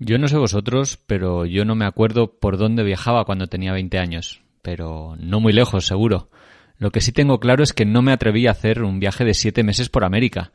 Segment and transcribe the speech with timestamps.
[0.00, 3.98] Yo no sé vosotros, pero yo no me acuerdo por dónde viajaba cuando tenía 20
[3.98, 6.30] años, pero no muy lejos, seguro.
[6.78, 9.34] Lo que sí tengo claro es que no me atreví a hacer un viaje de
[9.34, 10.52] siete meses por América.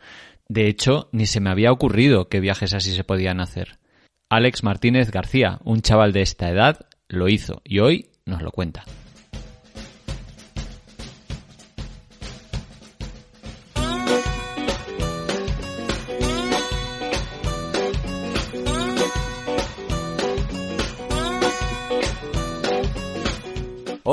[0.47, 3.79] De hecho, ni se me había ocurrido que viajes así se podían hacer.
[4.29, 8.85] Alex Martínez García, un chaval de esta edad, lo hizo y hoy nos lo cuenta.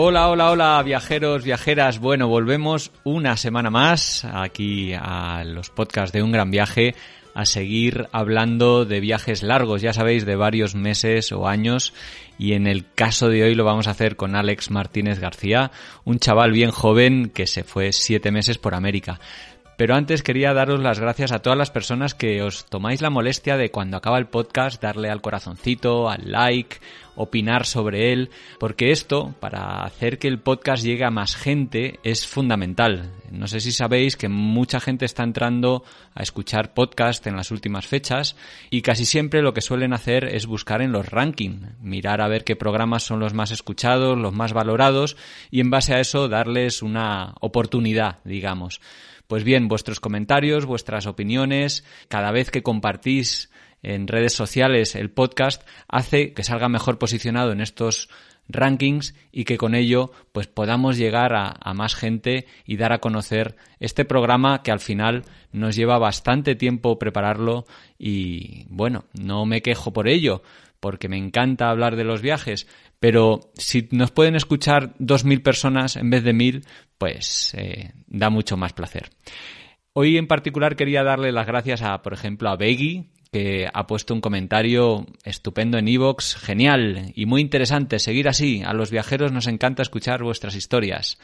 [0.00, 1.98] Hola, hola, hola, viajeros, viajeras.
[1.98, 6.94] Bueno, volvemos una semana más aquí a los podcasts de Un Gran Viaje
[7.34, 11.94] a seguir hablando de viajes largos, ya sabéis, de varios meses o años.
[12.38, 15.72] Y en el caso de hoy lo vamos a hacer con Alex Martínez García,
[16.04, 19.18] un chaval bien joven que se fue siete meses por América.
[19.78, 23.56] Pero antes quería daros las gracias a todas las personas que os tomáis la molestia
[23.56, 26.78] de cuando acaba el podcast darle al corazoncito, al like,
[27.18, 32.26] opinar sobre él, porque esto, para hacer que el podcast llegue a más gente, es
[32.26, 33.10] fundamental.
[33.30, 35.82] No sé si sabéis que mucha gente está entrando
[36.14, 38.36] a escuchar podcast en las últimas fechas
[38.70, 42.44] y casi siempre lo que suelen hacer es buscar en los rankings, mirar a ver
[42.44, 45.16] qué programas son los más escuchados, los más valorados
[45.50, 48.80] y en base a eso darles una oportunidad, digamos.
[49.26, 53.50] Pues bien, vuestros comentarios, vuestras opiniones, cada vez que compartís
[53.82, 58.08] en redes sociales el podcast, hace que salga mejor posicionado en estos
[58.48, 63.56] rankings y que con ello pues podamos llegar a, más gente y dar a conocer
[63.78, 67.66] este programa que al final nos lleva bastante tiempo prepararlo
[67.98, 70.42] y bueno, no me quejo por ello
[70.80, 72.68] porque me encanta hablar de los viajes,
[73.00, 76.64] pero si nos pueden escuchar dos mil personas en vez de mil,
[76.98, 79.10] pues eh, da mucho más placer.
[79.92, 84.14] Hoy en particular quería darle las gracias a, por ejemplo, a Beggy, que ha puesto
[84.14, 87.98] un comentario estupendo en Evox, genial y muy interesante.
[87.98, 91.18] Seguir así, a los viajeros nos encanta escuchar vuestras historias.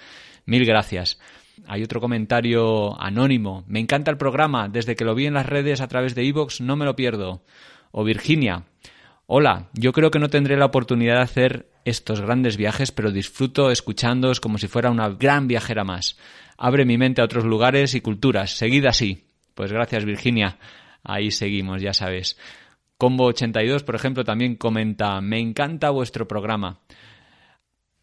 [0.44, 1.18] Mil gracias.
[1.66, 3.64] Hay otro comentario anónimo.
[3.66, 4.68] Me encanta el programa.
[4.68, 7.42] Desde que lo vi en las redes a través de Evox no me lo pierdo.
[7.90, 8.64] O Virginia.
[9.26, 13.70] Hola, yo creo que no tendré la oportunidad de hacer estos grandes viajes, pero disfruto
[13.70, 16.18] escuchándoos como si fuera una gran viajera más.
[16.58, 18.50] Abre mi mente a otros lugares y culturas.
[18.50, 19.24] Seguid así.
[19.54, 20.58] Pues gracias, Virginia.
[21.04, 22.36] Ahí seguimos, ya sabes.
[22.98, 26.80] Combo82, por ejemplo, también comenta, me encanta vuestro programa.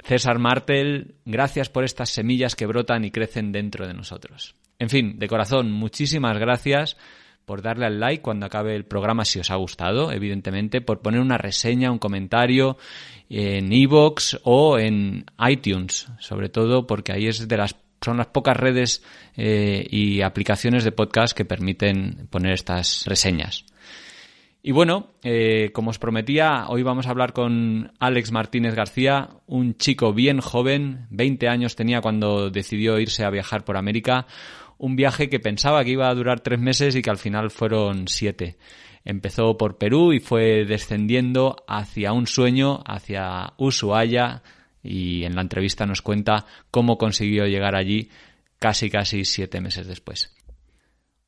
[0.03, 4.55] César Martel, gracias por estas semillas que brotan y crecen dentro de nosotros.
[4.79, 6.97] En fin, de corazón, muchísimas gracias
[7.45, 11.19] por darle al like cuando acabe el programa si os ha gustado, evidentemente, por poner
[11.19, 12.77] una reseña, un comentario
[13.29, 18.57] en iVoox o en iTunes, sobre todo porque ahí es de las son las pocas
[18.57, 19.03] redes
[19.37, 23.65] eh, y aplicaciones de podcast que permiten poner estas reseñas.
[24.63, 29.75] Y bueno, eh, como os prometía, hoy vamos a hablar con Alex Martínez García, un
[29.75, 34.27] chico bien joven, 20 años tenía cuando decidió irse a viajar por América,
[34.77, 38.07] un viaje que pensaba que iba a durar tres meses y que al final fueron
[38.07, 38.57] siete.
[39.03, 44.43] Empezó por Perú y fue descendiendo hacia un sueño, hacia Ushuaia,
[44.83, 48.09] y en la entrevista nos cuenta cómo consiguió llegar allí
[48.59, 50.35] casi casi siete meses después.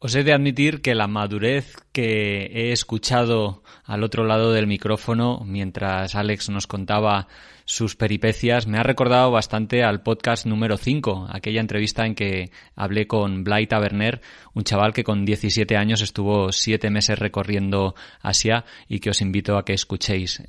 [0.05, 5.41] Os he de admitir que la madurez que he escuchado al otro lado del micrófono
[5.45, 7.29] mientras Alex nos contaba
[7.63, 13.07] sus peripecias me ha recordado bastante al podcast número 5, aquella entrevista en que hablé
[13.07, 14.19] con Blay Taverner,
[14.53, 19.57] un chaval que con 17 años estuvo 7 meses recorriendo Asia y que os invito
[19.57, 20.43] a que escuchéis.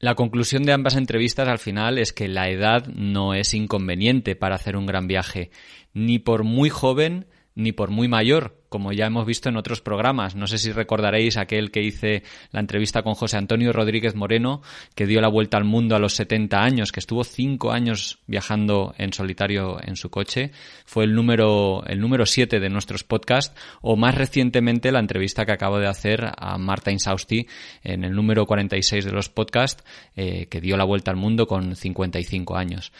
[0.00, 4.54] La conclusión de ambas entrevistas al final es que la edad no es inconveniente para
[4.54, 5.50] hacer un gran viaje,
[5.92, 10.36] ni por muy joven ni por muy mayor, como ya hemos visto en otros programas.
[10.36, 12.22] No sé si recordaréis aquel que hice
[12.52, 14.62] la entrevista con José Antonio Rodríguez Moreno,
[14.94, 18.94] que dio la vuelta al mundo a los 70 años, que estuvo cinco años viajando
[18.96, 20.52] en solitario en su coche.
[20.86, 25.52] Fue el número, el número 7 de nuestros podcasts, o más recientemente la entrevista que
[25.52, 27.48] acabo de hacer a Marta Insausti
[27.82, 29.82] en el número 46 de los podcasts,
[30.14, 32.92] eh, que dio la vuelta al mundo con 55 años.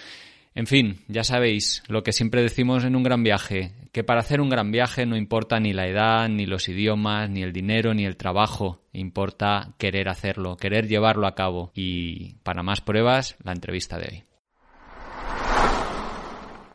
[0.52, 4.40] En fin, ya sabéis lo que siempre decimos en un gran viaje, que para hacer
[4.40, 8.04] un gran viaje no importa ni la edad, ni los idiomas, ni el dinero, ni
[8.04, 11.70] el trabajo, importa querer hacerlo, querer llevarlo a cabo.
[11.72, 14.24] Y para más pruebas, la entrevista de hoy.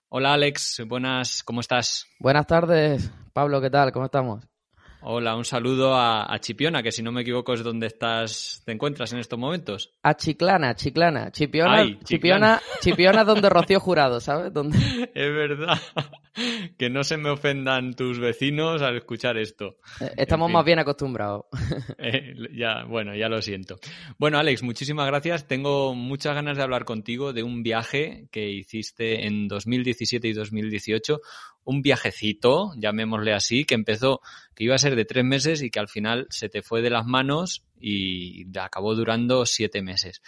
[0.07, 2.07] Hola Alex, buenas, ¿cómo estás?
[2.19, 3.91] Buenas tardes, Pablo, ¿qué tal?
[3.91, 4.45] ¿Cómo estamos?
[5.07, 9.13] Hola, un saludo a, Chipiona, que si no me equivoco es donde estás, te encuentras
[9.13, 9.93] en estos momentos.
[10.01, 11.31] A Chiclana, Chiclana.
[11.31, 14.51] Chipiona, Chipiona, Chipiona donde Rocío Jurado, ¿sabes?
[15.13, 15.79] Es verdad.
[16.77, 19.77] Que no se me ofendan tus vecinos al escuchar esto.
[20.01, 21.45] Eh, estamos más bien acostumbrados.
[21.97, 23.77] Eh, ya, bueno, ya lo siento.
[24.17, 25.47] Bueno, Alex, muchísimas gracias.
[25.47, 31.21] Tengo muchas ganas de hablar contigo de un viaje que hiciste en 2017 y 2018
[31.65, 34.21] un viajecito, llamémosle así, que empezó,
[34.55, 36.91] que iba a ser de tres meses y que al final se te fue de
[36.91, 40.21] las manos y acabó durando siete meses.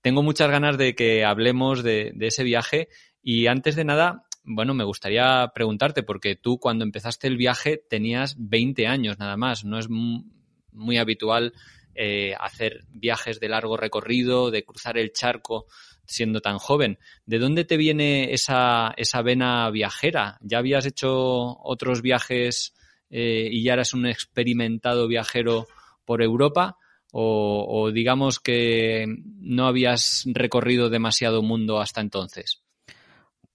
[0.00, 2.88] Tengo muchas ganas de que hablemos de, ese viaje
[3.22, 8.36] y antes de nada, bueno, me gustaría preguntarte, porque tú cuando empezaste el viaje tenías
[8.38, 11.52] 20 años nada más, no es muy habitual
[11.94, 15.66] eh, hacer viajes de largo recorrido, de cruzar el charco
[16.10, 16.98] siendo tan joven.
[17.24, 20.38] ¿De dónde te viene esa, esa vena viajera?
[20.40, 22.74] ¿Ya habías hecho otros viajes
[23.10, 25.66] eh, y ya eras un experimentado viajero
[26.04, 26.76] por Europa?
[27.12, 29.04] O, digamos que
[29.40, 32.62] no habías recorrido demasiado mundo hasta entonces?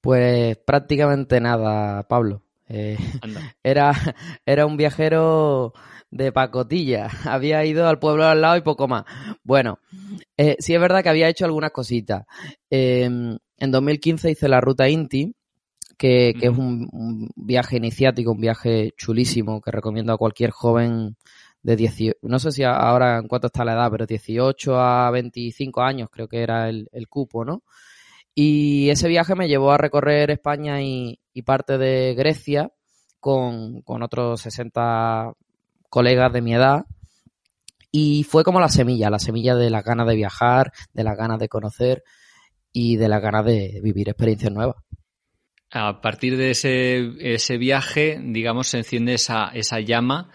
[0.02, 2.44] Pues prácticamente nada, Pablo.
[2.68, 2.98] Eh,
[3.63, 3.94] era,
[4.46, 5.74] era un viajero
[6.12, 7.07] de pacotilla.
[7.25, 9.06] Había ido al pueblo al lado y poco más.
[9.44, 9.80] Bueno,
[10.38, 12.25] eh, sí es verdad que había hecho algunas cositas.
[12.69, 15.34] Em, en 2015 hice la ruta Inti,
[15.98, 21.16] que, es un, viaje iniciático, un viaje chulísimo que recomiendo a cualquier joven
[21.63, 25.81] de 18, no sé si ahora en cuánto está la edad, pero 18 a 25
[25.81, 27.63] años creo que era el, cupo, ¿no?
[28.36, 32.72] Y ese viaje me llevó a recorrer España y, parte de Grecia
[33.19, 35.34] con, con otros 60
[35.95, 36.83] colegas de mi edad
[37.89, 41.39] y fue como la semilla, la semilla de las ganas de viajar, de las ganas
[41.39, 42.03] de conocer
[42.74, 44.75] y de las ganas de vivir experiencias nuevas.
[45.71, 50.31] A partir de ese, ese viaje, digamos, se enciende esa, esa llama,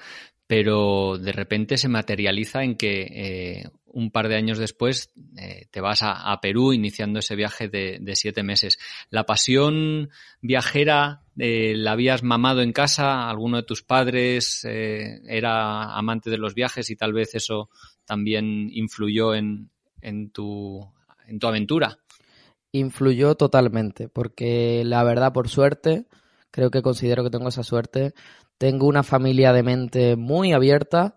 [0.46, 5.80] pero de repente se materializa en que eh, un par de años después eh, te
[5.80, 8.78] vas a, Perú iniciando ese viaje de, siete meses.
[9.10, 10.08] ¿La pasión
[10.40, 13.31] viajera eh, la habías mamado en casa?
[13.31, 17.70] ¿Alguno de tus padres eh, era amante de los viajes y tal vez eso
[18.04, 19.70] también influyó en,
[20.02, 20.87] en, tu,
[21.26, 21.98] en tu aventura?
[22.72, 26.06] Influyó totalmente, porque la verdad, por suerte,
[26.50, 28.12] creo que considero que tengo esa suerte,
[28.58, 31.14] tengo una familia de mente muy abierta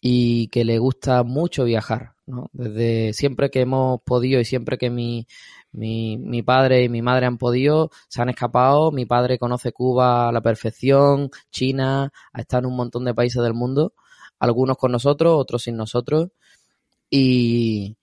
[0.00, 2.48] y que le gusta mucho viajar, ¿no?
[2.52, 5.26] Desde siempre que hemos podido y siempre que mi,
[5.72, 8.90] mi, mi, padre y mi madre han podido, se han escapado.
[8.90, 13.42] Mi padre conoce Cuba a la perfección, China, ha estado en un montón de países
[13.42, 13.92] del mundo,
[14.38, 16.30] algunos con nosotros, otros sin nosotros.
[17.10, 17.96] Y,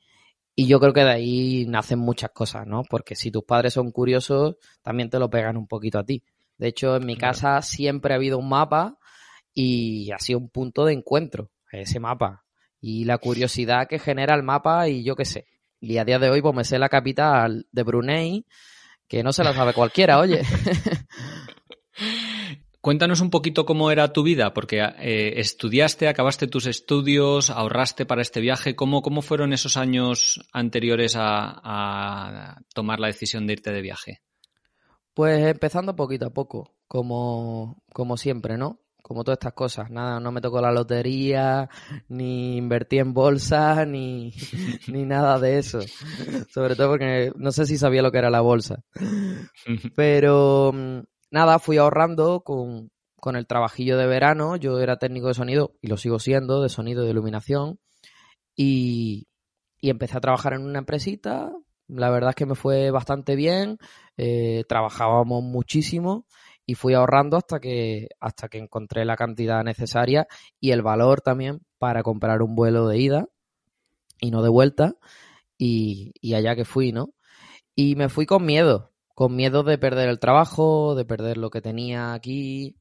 [0.56, 2.84] y yo creo que de ahí nacen muchas cosas, ¿no?
[2.90, 6.24] Porque si tus padres son curiosos, también te lo pegan un poquito a ti.
[6.58, 8.98] De hecho, en mi casa siempre ha habido un mapa
[9.54, 12.46] y ha sido un punto de encuentro ese mapa
[12.80, 15.48] y la curiosidad que genera el mapa y yo qué sé.
[15.80, 18.46] Y a día de hoy pues me sé la capital de Brunei,
[19.08, 20.42] que no se la sabe cualquiera, oye.
[22.82, 28.22] Cuéntanos un poquito cómo era tu vida, porque eh, estudiaste, acabaste tus estudios, ahorraste para
[28.22, 28.76] este viaje.
[28.76, 34.22] ¿Cómo, cómo fueron esos años anteriores a, a, tomar la decisión de irte de viaje?
[35.16, 38.85] Pues empezando poquito a poco, como, como siempre, ¿no?
[39.08, 39.92] Como todas estas cosas.
[39.92, 41.70] Nada, no me tocó la lotería,
[42.10, 44.32] ni invertí en bolsa, ni,
[44.88, 45.80] ni nada de eso.
[46.50, 48.82] Sobre todo porque no sé si sabía lo que era la bolsa.
[49.96, 54.56] Pero mm, nada, fui ahorrando con, con el trabajillo de verano.
[54.56, 57.78] Yo era técnico de sonido y lo sigo siendo, de sonido y de iluminación.
[58.56, 59.28] Y,
[59.80, 61.52] y empecé a trabajar en una empresita.
[61.88, 63.78] La verdad es que me fue bastante bien.
[64.18, 66.26] Eh, trabajábamos muchísimo
[66.66, 70.28] y fui ahorrando hasta que, hasta que encontré la cantidad necesaria
[70.60, 73.28] y el valor también para comprar un vuelo de ida
[74.20, 74.96] y no de vuelta
[75.58, 77.14] y, y allá que fui, ¿no?
[77.76, 81.62] Y me fui con miedo, con miedo de perder el trabajo, de perder lo que
[81.62, 82.78] tenía aquí.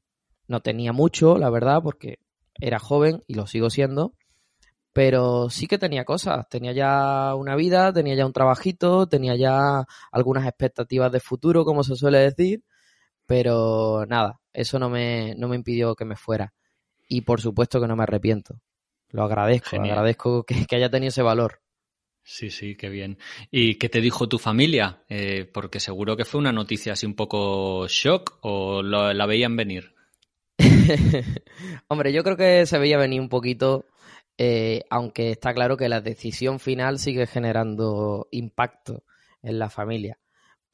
[0.47, 2.19] No tenía mucho, la verdad, porque
[2.59, 4.13] era joven y lo sigo siendo,
[4.93, 6.47] pero sí que tenía cosas.
[6.49, 11.83] Tenía ya una vida, tenía ya un trabajito, tenía ya algunas expectativas de futuro, como
[11.83, 12.63] se suele decir,
[13.25, 16.53] pero nada, eso no me, no me impidió que me fuera.
[17.07, 18.59] Y por supuesto que no me arrepiento.
[19.09, 21.61] Lo agradezco, agradezco que, haya tenido ese valor.
[22.23, 23.19] Sí, sí, qué bien.
[23.51, 25.03] ¿Y qué te dijo tu familia?
[25.09, 29.95] Eh, porque seguro que fue una noticia así un poco shock o la veían venir.
[31.87, 33.85] Hombre, yo creo que se veía venir un poquito,
[34.37, 39.03] eh, aunque está claro que la decisión final sigue generando impacto
[39.41, 40.17] en la familia.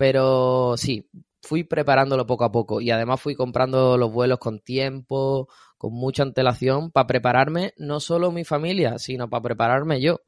[0.02, 1.08] Pero sí,
[1.44, 6.24] fui preparándolo poco a poco y además fui comprando los vuelos con tiempo, con mucha
[6.24, 10.22] antelación, para prepararme no solo mi familia, sino para prepararme yo,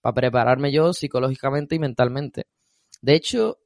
[0.00, 2.46] para prepararme yo psicológicamente y mentalmente.
[3.02, 3.58] De hecho,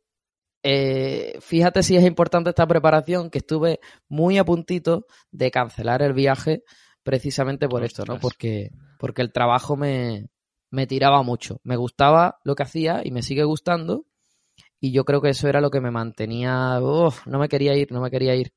[0.62, 6.14] eh, fíjate si es importante esta preparación, que estuve muy a puntito de cancelar el
[6.14, 6.64] viaje
[7.02, 8.18] precisamente por esto, ¿no?
[8.18, 10.30] Porque, porque el trabajo me,
[10.70, 11.60] me tiraba mucho.
[11.64, 14.06] Me gustaba lo que hacía y me sigue gustando.
[14.80, 16.80] Y yo creo que eso era lo que me mantenía.
[16.80, 18.52] no me quería ir, no me quería ir.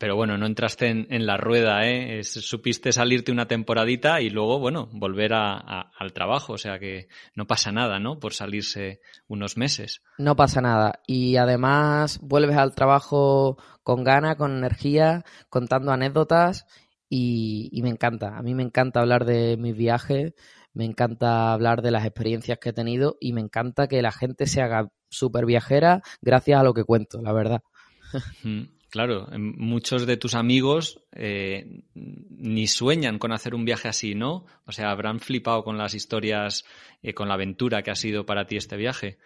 [0.00, 2.24] Pero bueno, no entraste en, la rueda, ¿eh?
[2.24, 6.54] supiste salirte una temporadita y luego, bueno, volver al trabajo.
[6.54, 8.18] O sea que no pasa nada, ¿no?
[8.18, 10.02] Por salirse unos meses.
[10.16, 11.00] No pasa nada.
[11.06, 16.64] Y además vuelves al trabajo con ganas, con energía, contando anécdotas
[17.10, 18.38] y, y me encanta.
[18.38, 20.32] A mí me encanta hablar de mis viajes,
[20.72, 24.46] me encanta hablar de las experiencias que he tenido y me encanta que la gente
[24.46, 27.62] se haga súper viajera gracias a lo que cuento, la verdad.
[28.90, 34.46] Claro, muchos de tus amigos eh, ni sueñan con hacer un viaje así, ¿no?
[34.66, 36.64] O sea, habrán flipado con las historias,
[37.00, 39.18] eh, con la aventura que ha sido para ti este viaje.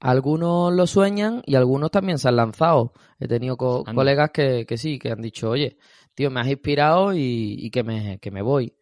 [0.00, 2.92] Algunos lo sueñan y algunos también se han lanzado.
[3.18, 5.78] He tenido colegas que, que, sí, que han dicho, oye,
[6.14, 8.74] tío, me has inspirado y, que, me, que me voy.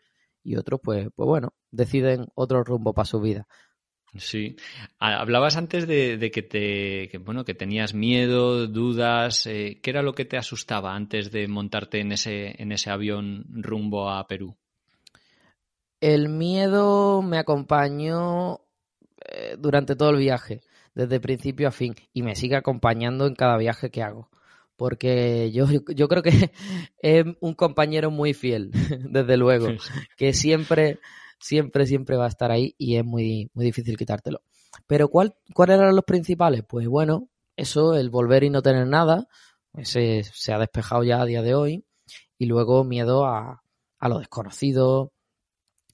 [0.49, 3.47] Y otros, pues, pues bueno, deciden otro rumbo para su vida.
[4.17, 4.57] Sí.
[4.99, 9.47] Hablabas antes de, que te bueno que tenías miedo, dudas.
[9.47, 13.45] Eh, ¿Qué era lo que te asustaba antes de montarte en ese, en ese avión
[13.51, 14.57] rumbo a Perú?
[16.01, 18.61] El miedo me acompañó
[19.27, 20.63] eh, durante todo el viaje,
[20.95, 24.31] desde principio a fin, y me sigue acompañando en cada viaje que hago.
[24.79, 26.31] Porque yo, yo creo que
[27.03, 28.71] es un compañero muy fiel,
[29.11, 29.69] desde luego,
[30.17, 31.01] que siempre
[31.41, 34.43] siempre, siempre va a estar ahí y es muy, muy difícil quitártelo.
[34.87, 36.63] Pero ¿cuál, ¿cuáles eran los principales?
[36.67, 39.27] Pues bueno, eso, el volver y no tener nada,
[39.75, 41.85] ese se ha despejado ya a día de hoy.
[42.39, 43.63] Y luego miedo a,
[43.99, 45.13] a lo desconocido,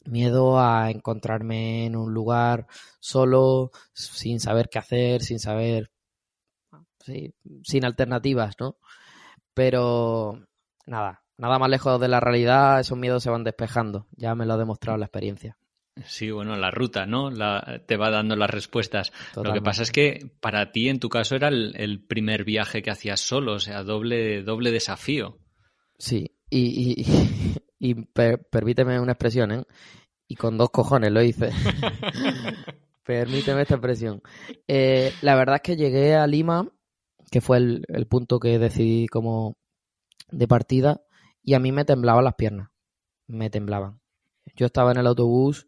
[0.04, 2.66] miedo a encontrarme en un lugar
[3.00, 5.90] solo, sin saber qué hacer, sin saber,
[7.04, 8.76] sin alternativas, ¿no?
[9.54, 10.46] Pero
[10.87, 14.06] nada, nada más lejos de la realidad, esos miedos se van despejando.
[14.16, 15.56] Ya me lo ha demostrado la experiencia.
[16.06, 17.30] Sí, bueno, la ruta, ¿no?
[17.87, 19.12] te va dando las respuestas.
[19.37, 22.90] Lo que pasa es que para ti, en tu caso, era el, primer viaje que
[22.90, 25.38] hacías solo, o sea, doble, doble desafío.
[25.96, 27.06] Sí, y,
[27.78, 27.94] y,
[28.50, 29.64] permíteme una expresión, ¿eh?
[30.26, 31.50] Y con dos cojones lo hice.
[33.04, 34.20] permíteme esta expresión.
[34.66, 36.68] Eh, la verdad es que llegué a Lima,
[37.34, 39.56] que fue el, el punto que decidí como
[40.30, 41.02] de partida,
[41.42, 42.70] y a mí me temblaban las piernas,
[43.26, 44.00] me temblaban.
[44.54, 45.66] Yo estaba en el autobús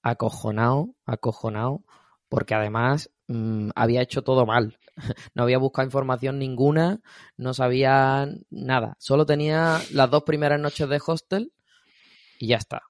[0.00, 1.82] acojonado, acojonado,
[2.28, 4.78] porque además mm, había hecho todo mal.
[5.34, 7.00] No había buscado información ninguna,
[7.36, 8.94] no sabía nada.
[9.00, 11.52] Solo tenía las dos primeras noches de hostel
[12.38, 12.82] y ya está.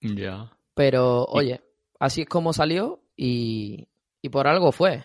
[0.00, 0.56] Ya.
[0.74, 1.60] Pero, oye,
[1.98, 3.88] así es como salió y,
[4.22, 5.02] y por algo fue.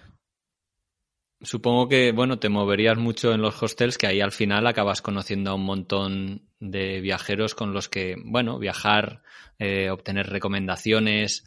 [1.42, 5.52] Supongo que, bueno, te moverías mucho en los hostels, que ahí al final acabas conociendo
[5.52, 9.24] a un montón de viajeros con los que, bueno, viajar,
[9.58, 11.46] eh, obtener recomendaciones,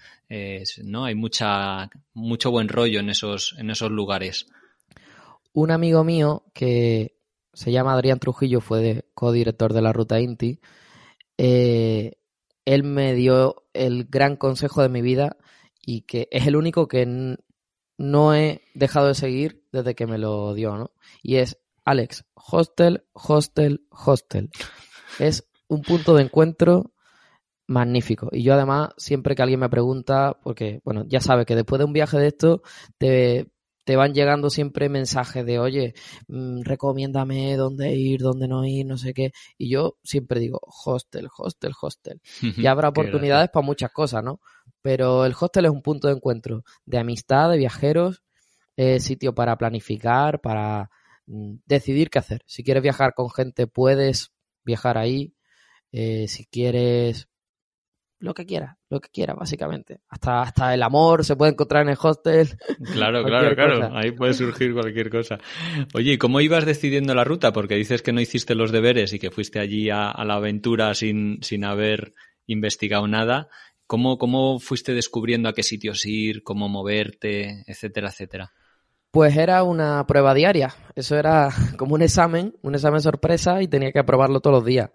[0.83, 1.05] ¿no?
[1.05, 4.47] Hay mucha, mucho buen rollo en esos, en esos lugares.
[5.53, 7.15] Un amigo mío que
[7.55, 10.61] se llama Adrián Trujillo, fue codirector de la Ruta Inti,
[11.39, 12.13] eh,
[12.65, 15.37] él me dio el gran consejo de mi vida
[15.81, 17.37] y que es el único que
[17.97, 20.91] no he dejado de seguir desde que me lo dio, ¿no?
[21.23, 24.51] Y es, Alex, hostel, hostel, hostel.
[25.19, 26.93] Es un punto de encuentro
[27.67, 28.29] magnífico.
[28.33, 31.85] Y yo además, siempre que alguien me pregunta, porque, bueno, ya sabe que después de
[31.85, 32.63] un viaje de esto,
[32.99, 33.51] te,
[33.85, 35.95] te van llegando siempre mensajes de, oye,
[36.29, 39.33] mm, recomiéndame dónde ir, dónde no ir, no sé qué.
[39.59, 42.21] Y yo siempre digo, hostel, hostel, hostel.
[42.41, 44.41] Y habrá oportunidades para muchas cosas, ¿no?
[44.85, 48.23] pero el hostel es un punto de encuentro de amistad, de viajeros,
[48.77, 50.91] es sitio para planificar, para
[51.27, 52.43] mm, decidir qué hacer.
[52.47, 55.35] Si quieres viajar con gente, puedes viajar ahí.
[55.91, 57.29] Eh, si quieres
[58.25, 60.01] lo que quieras, lo que quieras, básicamente.
[60.09, 62.49] Hasta, hasta el amor se puede encontrar en el hostel.
[62.93, 63.95] Claro, claro, claro.
[63.95, 65.39] Ahí puede surgir cualquier cosa.
[65.93, 67.53] Oye, ¿y cómo ibas decidiendo la ruta?
[67.53, 70.95] Porque dices que no hiciste los deberes y que fuiste allí a, a la aventura
[70.95, 72.15] sin, sin haber
[72.47, 73.49] investigado nada.
[73.87, 78.53] ¿Cómo, ¿Cómo fuiste descubriendo a qué sitios ir, cómo moverte, etcétera, etcétera?
[79.11, 80.75] Pues era una prueba diaria.
[80.95, 84.91] Eso era como un examen, un examen sorpresa y tenía que aprobarlo todos los días.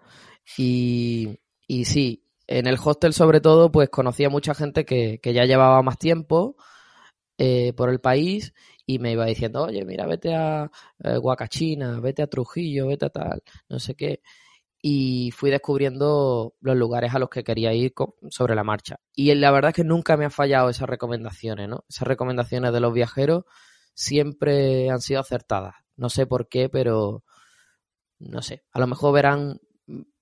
[0.58, 5.44] Y, y sí, en el hostel sobre todo, pues conocía mucha gente que, que ya
[5.44, 6.56] llevaba más tiempo
[7.38, 8.52] eh, por el país
[8.84, 10.70] y me iba diciendo, oye, mira, vete a
[11.04, 14.20] eh, Huacachina, vete a Trujillo, vete a tal, no sé qué.
[14.82, 17.94] Y fui descubriendo los lugares a los que quería ir
[18.30, 18.96] sobre la marcha.
[19.14, 21.84] Y la verdad es que nunca me han fallado esas recomendaciones, ¿no?
[21.88, 23.44] Esas recomendaciones de los viajeros
[23.94, 25.76] siempre han sido acertadas.
[25.96, 27.22] No sé por qué, pero
[28.18, 28.64] no sé.
[28.72, 29.60] A lo mejor verán,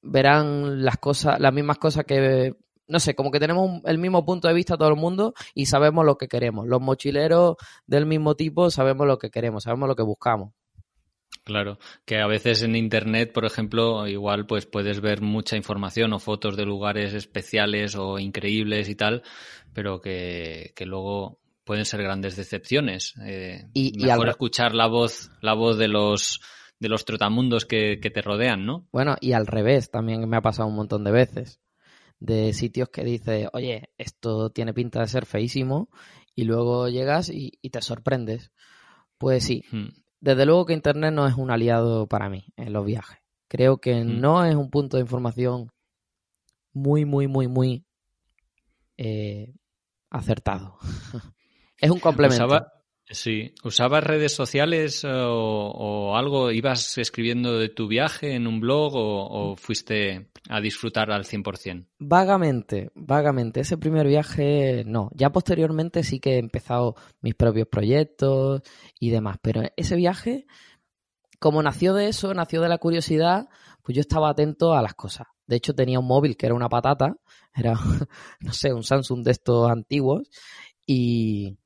[0.08, 2.54] verán las cosas, las mismas cosas que
[2.88, 6.04] no sé, como que tenemos el mismo punto de vista todo el mundo y sabemos
[6.04, 6.66] lo que queremos.
[6.66, 10.52] Los mochileros del mismo tipo sabemos lo que queremos, sabemos lo que buscamos.
[11.44, 16.18] Claro, que a veces en internet, por ejemplo, igual pues puedes ver mucha información o
[16.18, 19.22] fotos de lugares especiales o increíbles y tal,
[19.72, 23.14] pero que, luego pueden ser grandes decepciones.
[23.24, 26.40] Eh, y, mejor escuchar la voz, la voz de los
[26.80, 28.88] de los trotamundos que, que te rodean, ¿no?
[28.92, 31.60] Bueno, y al revés, también me ha pasado un montón de veces
[32.20, 35.88] de sitios que dices, oye, esto tiene pinta de ser feísimo,
[36.38, 38.52] y luego llegas y, te sorprendes.
[39.18, 39.88] Pues sí, hmm.
[40.20, 43.18] desde luego que Internet no es un aliado para mí en los viajes.
[43.48, 44.20] Creo que hmm.
[44.20, 45.72] no es un punto de información
[46.72, 47.84] muy, muy, muy, muy
[48.98, 49.52] eh,
[50.10, 50.78] acertado.
[51.78, 52.66] es un complemento.
[53.10, 56.50] Sí, ¿usabas redes sociales eh, o, algo?
[56.50, 61.86] ¿Ibas escribiendo de tu viaje en un blog o, fuiste a disfrutar al 100%?
[61.98, 63.60] Vagamente, vagamente.
[63.60, 65.10] Ese primer viaje no.
[65.14, 68.60] Ya posteriormente sí que he empezado mis propios proyectos
[69.00, 70.46] y demás, pero ese viaje,
[71.38, 73.48] como nació de eso, nació de la curiosidad,
[73.82, 75.28] pues yo estaba atento a las cosas.
[75.46, 77.16] De hecho, tenía un móvil que era una patata,
[77.54, 77.72] era,
[78.40, 80.28] no sé, un Samsung de estos antiguos
[80.84, 81.56] y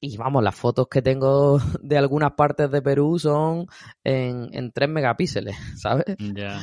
[0.00, 3.66] y vamos, las fotos que tengo de algunas partes de Perú son
[4.02, 6.16] en, en 3 megapíxeles, ¿sabes?
[6.18, 6.60] Ya.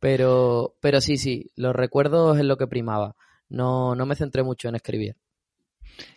[0.00, 3.16] Pero, pero sí, sí, los recuerdos es lo que primaba.
[3.48, 5.16] No, no me centré mucho en escribir.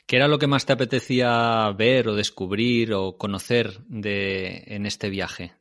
[0.05, 5.09] ¿Qué era lo que más te apetecía ver o descubrir o conocer de, en este
[5.09, 5.53] viaje?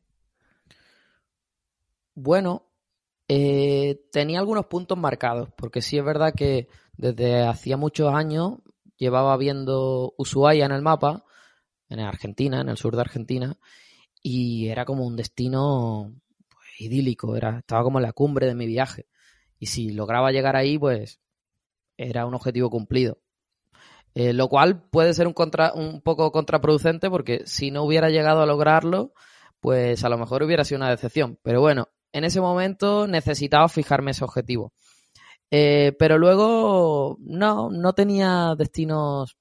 [2.14, 2.66] Bueno,
[3.28, 8.58] eh, tenía algunos puntos marcados, porque sí es verdad que desde hacía muchos años
[9.00, 11.24] llevaba viendo Ushuaia en el mapa,
[11.88, 13.58] en Argentina, en el sur de Argentina,
[14.22, 16.14] y era como un destino
[16.48, 19.06] pues, idílico, era, estaba como en la cumbre de mi viaje.
[19.58, 21.20] Y si lograba llegar ahí, pues
[21.96, 23.18] era un objetivo cumplido.
[24.14, 28.42] Eh, lo cual puede ser un, contra, un poco contraproducente porque si no hubiera llegado
[28.42, 29.12] a lograrlo,
[29.60, 31.38] pues a lo mejor hubiera sido una decepción.
[31.42, 34.72] Pero bueno, en ese momento necesitaba fijarme ese objetivo.
[35.50, 39.36] Eh, pero luego no, no tenía destinos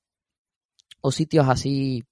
[1.02, 2.04] o sitios así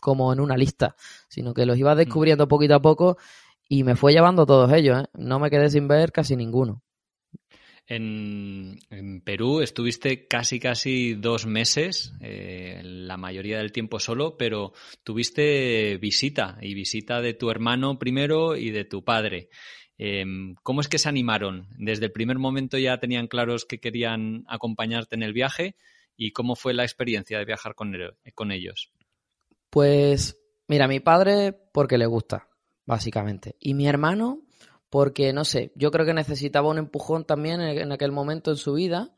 [0.00, 0.96] como en una lista,
[1.28, 1.98] sino que los iba mm.
[1.98, 3.18] descubriendo poquito a poco
[3.68, 5.02] y me fue llevando todos ellos.
[5.02, 5.06] ¿eh?
[5.14, 6.82] No me quedé sin ver casi ninguno.
[7.86, 8.78] En,
[9.24, 14.72] Perú estuviste casi casi dos meses, eh, la mayoría del tiempo solo, pero
[15.02, 19.50] tuviste visita y visita de tu hermano primero y de tu padre.
[20.04, 21.68] Em, ¿Cómo es que se animaron?
[21.78, 25.76] ¿Desde el primer momento ya tenían claros que querían acompañarte en el viaje?
[26.16, 27.94] ¿Y cómo fue la experiencia de viajar con,
[28.34, 28.90] con ellos?
[29.70, 32.48] Pues mira, mi padre porque le gusta,
[32.84, 33.54] básicamente.
[33.60, 34.42] Y mi hermano
[34.90, 38.72] porque, no sé, yo creo que necesitaba un empujón también en, aquel momento en su
[38.72, 39.14] vida.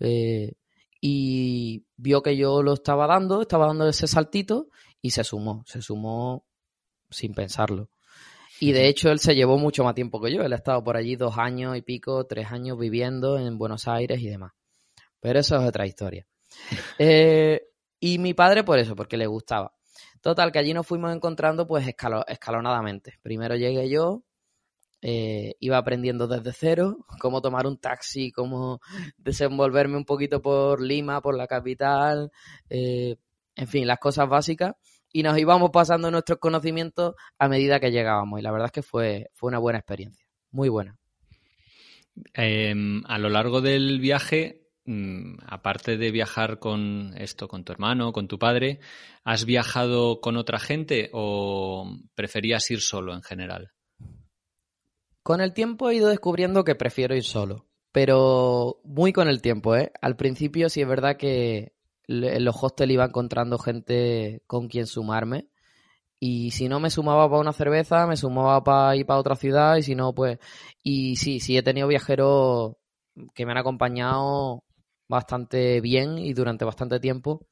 [0.00, 0.54] Eh,
[0.98, 4.70] y vio que yo lo estaba dando, estaba dando ese saltito
[5.02, 6.46] y se sumó, se sumó
[7.10, 7.90] sin pensarlo.
[8.62, 10.42] Y de hecho él se llevó mucho más tiempo que yo.
[10.42, 14.20] Él ha estado por allí dos años y pico, tres años viviendo en Buenos Aires
[14.20, 14.52] y demás.
[15.18, 16.24] Pero eso es otra historia.
[17.00, 17.60] Eh,
[17.98, 19.74] y mi padre por eso, porque le gustaba.
[20.20, 23.18] Total, que allí nos fuimos encontrando pues escalonadamente.
[23.20, 24.22] Primero llegué yo,
[25.00, 28.80] eh, iba aprendiendo desde cero cómo tomar un taxi, cómo
[29.16, 32.30] desenvolverme un poquito por Lima, por la capital,
[32.70, 33.16] eh,
[33.56, 34.76] en fin, las cosas básicas
[35.12, 38.40] y nos íbamos pasando nuestros conocimientos a medida que llegábamos.
[38.40, 40.96] Y la verdad es que fue, fue una buena experiencia, muy buena.
[42.34, 48.12] Em, a lo largo del viaje, mm, aparte de viajar con esto, con tu hermano,
[48.12, 48.80] con tu padre,
[49.24, 53.72] ¿has viajado con otra gente o preferías ir solo en general?
[55.22, 59.76] Con el tiempo he ido descubriendo que prefiero ir solo, pero muy con el tiempo,
[59.76, 59.92] ¿eh?
[60.00, 61.74] Al principio sí es verdad que
[62.08, 65.48] en los hostels iba encontrando gente con quien sumarme.
[66.20, 69.76] Y si no me sumaba para una cerveza, me sumaba para ir para otra ciudad.
[69.76, 70.38] Y si no, pues.
[70.82, 72.76] Y sí, sí he tenido viajeros
[73.34, 74.64] que me han acompañado
[75.08, 77.46] bastante bien y durante bastante tiempo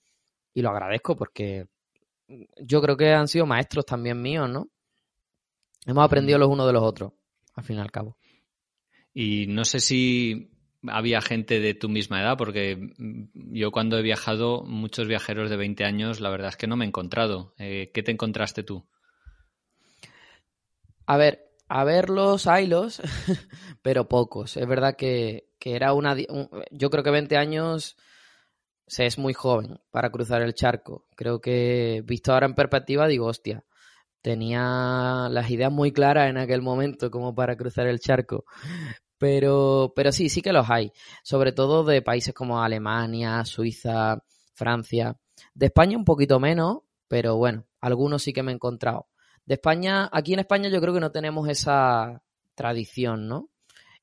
[0.55, 1.67] y lo agradezco porque
[2.61, 4.69] yo creo que han sido maestros también míos, ¿no?
[5.87, 7.13] Hemos aprendido los unos de los otros,
[7.55, 8.17] al fin y al cabo.
[9.13, 10.51] Y no sé si
[10.89, 12.93] había gente de tu misma edad, porque
[13.35, 16.85] yo cuando he viajado, muchos viajeros de 20 años, la verdad es que no me
[16.85, 17.55] he encontrado.
[17.59, 18.87] Eh, ¿Qué te encontraste tú?
[21.07, 23.01] A ver, a verlos, haylos,
[23.83, 24.57] pero pocos.
[24.57, 26.17] Es verdad que, era una...
[26.71, 27.97] yo creo que 20 años
[28.87, 31.07] se es muy joven para cruzar el charco.
[31.15, 33.65] Creo que, visto ahora en perspectiva, digo, hostia,
[34.23, 38.45] tenía las ideas muy claras en aquel momento como para cruzar el charco.
[39.21, 40.93] Pero, pero sí, sí que los hay.
[41.23, 45.15] Sobre todo de países como Alemania, Suiza, Francia.
[45.53, 49.09] De España un poquito menos, pero bueno, algunos sí que me he encontrado.
[49.45, 52.23] De España, aquí en España yo creo que no tenemos esa
[52.55, 53.51] tradición, ¿no?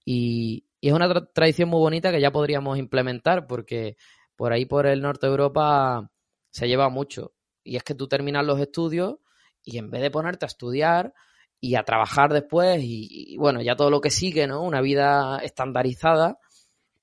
[0.05, 3.97] Y, es una tradición muy bonita que ya podríamos implementar porque
[4.35, 6.11] por ahí por el norte de Europa
[6.51, 7.33] se lleva mucho.
[7.63, 9.15] Y es que tú terminas los estudios
[9.63, 11.13] y en vez de ponerte a estudiar
[11.59, 14.61] y a trabajar después y, bueno, ya todo lo que sigue, ¿no?
[14.61, 16.39] Una vida estandarizada,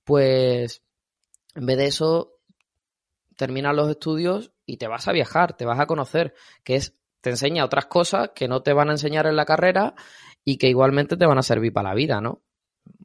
[0.05, 0.83] pues
[1.55, 2.39] en vez de eso
[3.37, 7.31] terminas los estudios y te vas a viajar, te vas a conocer, que es te
[7.31, 9.95] enseña otras cosas que no te van a enseñar en la carrera
[10.45, 12.43] y que igualmente te van a servir para la vida, ¿no?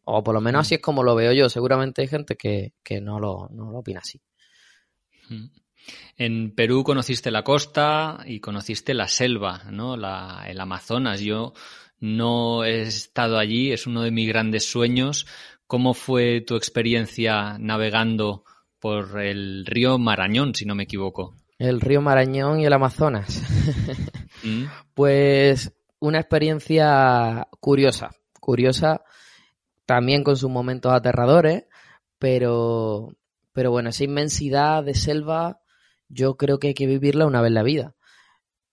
[0.04, 1.48] O por lo menos así es como lo veo yo.
[1.48, 4.22] Seguramente hay gente que, no, lo, no, lo, opina así.
[6.18, 9.98] En Perú conociste la costa y conociste la selva, ¿no?
[9.98, 11.22] La, el Amazonas.
[11.22, 11.54] Yo
[12.00, 15.26] no he estado allí, es uno de mis grandes sueños.
[15.68, 18.44] ¿Cómo fue tu experiencia navegando
[18.80, 21.36] por el río Marañón, si no me equivoco?
[21.58, 23.42] El río Marañón y el Amazonas.
[24.44, 24.66] Mm.
[24.94, 29.02] Pues una experiencia curiosa, curiosa
[29.86, 31.66] también con sus momentos aterradores,
[32.18, 33.16] pero,
[33.54, 35.62] pero bueno, esa inmensidad de selva
[36.10, 37.96] yo creo que hay que vivirla una vez la vida.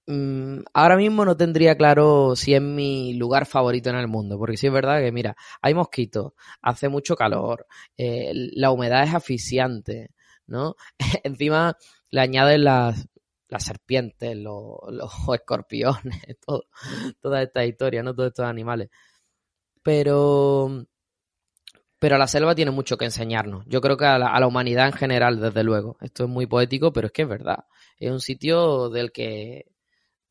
[0.08, 4.56] Mm, ahora mismo no tendría claro si es mi lugar favorito en el mundo, porque
[4.56, 10.10] sí es verdad que, mira, hay mosquitos, hace mucho calor, eh, la humedad es asfixiante,
[10.46, 10.76] ¿no?
[11.24, 11.76] Encima
[12.10, 13.08] le añaden las,
[13.48, 16.64] las serpientes, los, los escorpiones, todo,
[17.20, 18.14] toda esta historia, ¿no?
[18.14, 18.90] Todos estos animales.
[19.82, 20.86] Pero
[21.98, 23.64] pero la selva tiene mucho que enseñarnos.
[23.66, 25.96] Yo creo que a la, humanidad en general, desde luego.
[26.00, 27.64] Esto es muy poético, pero es que es verdad.
[27.98, 29.66] Es un sitio del que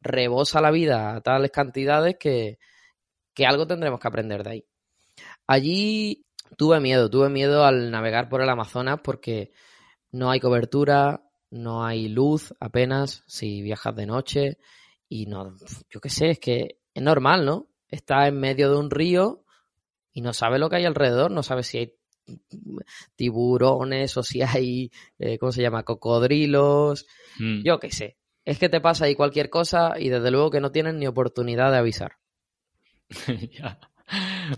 [0.02, 2.60] rebosa la vida a tales cantidades que,
[3.34, 4.66] que algo tendremos que aprender de ahí.
[5.48, 6.26] Allí
[6.58, 9.52] tuve miedo, tuve miedo al navegar por el Amazonas porque
[10.12, 14.58] no hay cobertura, no hay luz apenas si viajas de noche
[15.10, 15.56] y no,
[15.90, 17.68] yo qué sé, es que es normal, ¿no?
[17.88, 19.45] Está en medio de un río
[20.16, 21.94] y no sabe lo que hay alrededor, no sabe si hay
[23.18, 27.06] tiburones o si hay, eh, ¿cómo se llama?, cocodrilos,
[27.38, 27.64] mm.
[27.64, 28.18] yo qué sé.
[28.46, 31.70] Es que te pasa ahí cualquier cosa y desde luego que no tienen ni oportunidad
[31.72, 32.14] de avisar.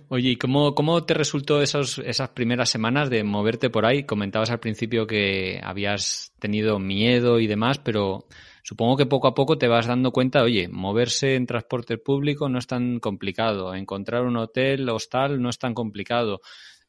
[0.10, 4.04] Oye, ¿y cómo, cómo te resultó esos, esas primeras semanas de moverte por ahí?
[4.04, 8.28] Comentabas al principio que habías tenido miedo y demás, pero
[8.68, 12.60] supongo que poco a poco te vas dando cuenta, oye, moverse en transporte público no
[12.60, 16.42] es tan complicado, encontrar un hotel, hostal, no es tan complicado.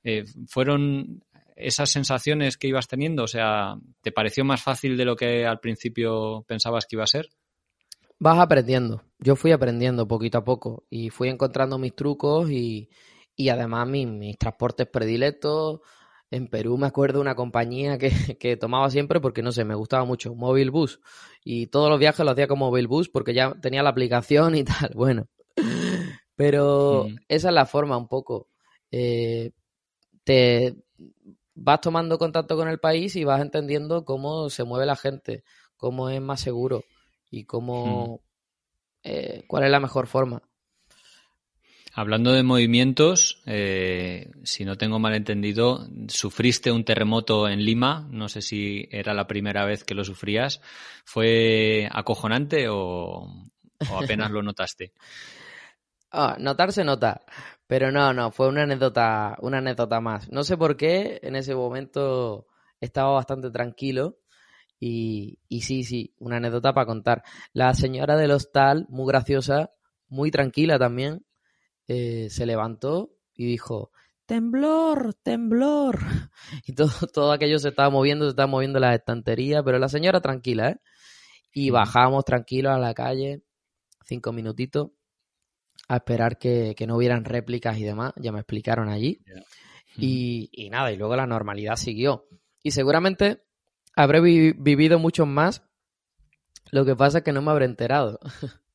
[0.03, 1.23] Eh, ¿Fueron
[1.55, 3.23] esas sensaciones que ibas teniendo?
[3.23, 7.07] O sea, ¿te pareció más fácil de lo que al principio pensabas que iba a
[7.07, 7.29] ser?
[8.19, 9.05] Vas aprendiendo.
[9.21, 12.88] Yo fui aprendiendo poquito a poco y fui encontrando mis trucos y,
[13.49, 15.79] además mis, mis transportes predilectos
[16.31, 19.75] en Perú me acuerdo de una compañía que, que, tomaba siempre porque, no sé, me
[19.75, 21.01] gustaba mucho, Móvil Bus.
[21.45, 24.64] Y todos los viajes los hacía con Móvil Bus porque ya tenía la aplicación y
[24.64, 24.93] tal.
[24.95, 25.29] Bueno,
[26.37, 27.17] pero mm.
[27.29, 28.49] esa es la forma un poco.
[28.91, 29.53] Eh,
[30.25, 30.77] te
[31.55, 35.43] vas tomando contacto con el país y vas entendiendo cómo se mueve la gente,
[35.77, 36.85] cómo es más seguro
[37.31, 39.09] y cómo, mm.
[39.09, 40.43] eh, cuál es la mejor forma.
[41.98, 48.28] Hablando de movimientos, eh, si no tengo mal entendido, sufriste un terremoto en Lima, no
[48.28, 50.61] sé si era la primera vez que lo sufrías.
[51.04, 53.26] ¿Fue acojonante o,
[54.00, 54.92] apenas lo notaste?
[56.12, 57.20] Ah, notar se nota,
[57.66, 60.30] pero no, no, fue una anécdota, una anécdota más.
[60.30, 62.46] No sé por qué, en ese momento
[62.80, 64.20] estaba bastante tranquilo
[64.78, 67.24] y, y sí, sí, una anécdota para contar.
[67.52, 69.72] La señora del hostal, muy graciosa,
[70.06, 71.24] muy tranquila también,
[71.88, 73.90] eh, se levantó y dijo,
[74.27, 75.98] temblor, temblor.
[76.66, 80.20] Y todo, todo aquello se estaba moviendo, se estaba moviendo la estantería, pero la señora
[80.20, 80.81] tranquila, ¿eh?
[81.53, 83.42] Y bajamos tranquilos a la calle,
[84.05, 84.90] cinco minutitos,
[85.88, 89.20] a esperar que, no hubieran réplicas y demás, ya me explicaron allí.
[89.96, 92.29] y, y, nada, y luego la normalidad siguió.
[92.62, 93.42] y seguramente
[93.96, 95.62] habré vivido muchos más.
[96.70, 98.20] Lo que pasa es que no me habré enterado.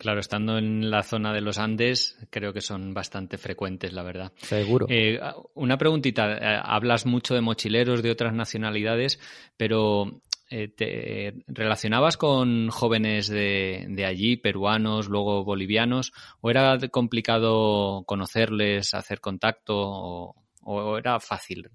[0.00, 4.32] Claro, estando en la zona de los Andes, creo que son bastante frecuentes, la verdad.
[4.38, 4.86] Seguro.
[4.88, 5.20] Eh,
[5.52, 6.38] una preguntita.
[6.38, 9.20] Eh, hablas mucho de mochileros de otras nacionalidades,
[9.58, 16.12] pero eh, ¿te relacionabas con jóvenes de, allí, peruanos, luego bolivianos?
[16.40, 20.34] ¿O era complicado conocerles, hacer contacto?
[20.62, 21.68] ¿O, era fácil?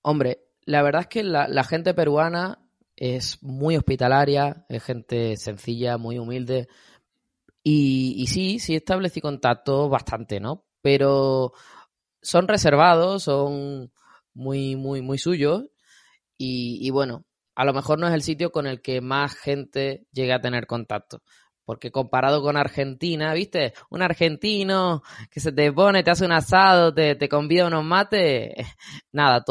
[0.00, 2.58] hombre, la verdad es que la gente peruana
[3.00, 6.68] es muy hospitalaria, es gente sencilla, muy humilde.
[7.62, 10.66] Y, sí, sí establecí contacto bastante, ¿no?
[10.82, 11.52] Pero
[12.22, 13.90] son reservados, son
[14.34, 15.64] muy, muy, muy suyos.
[16.36, 20.36] Y, bueno, a lo mejor no es el sitio con el que más gente llega
[20.36, 21.22] a tener contacto.
[21.64, 23.72] Porque comparado con Argentina, ¿viste?
[23.90, 27.84] Un argentino que se te pone, te hace un asado, te, te convida a unos
[27.84, 28.52] mates.
[29.12, 29.42] Nada,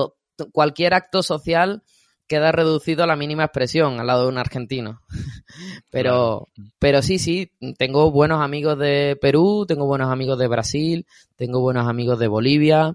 [0.51, 1.83] cualquier acto social
[2.29, 5.01] queda reducido a la mínima expresión al lado de un argentino.
[5.91, 6.47] pero,
[6.79, 11.87] pero sí, sí, tengo buenos amigos de Perú, tengo buenos amigos de Brasil, tengo buenos
[11.87, 12.93] amigos de Bolivia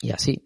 [0.00, 0.42] y así.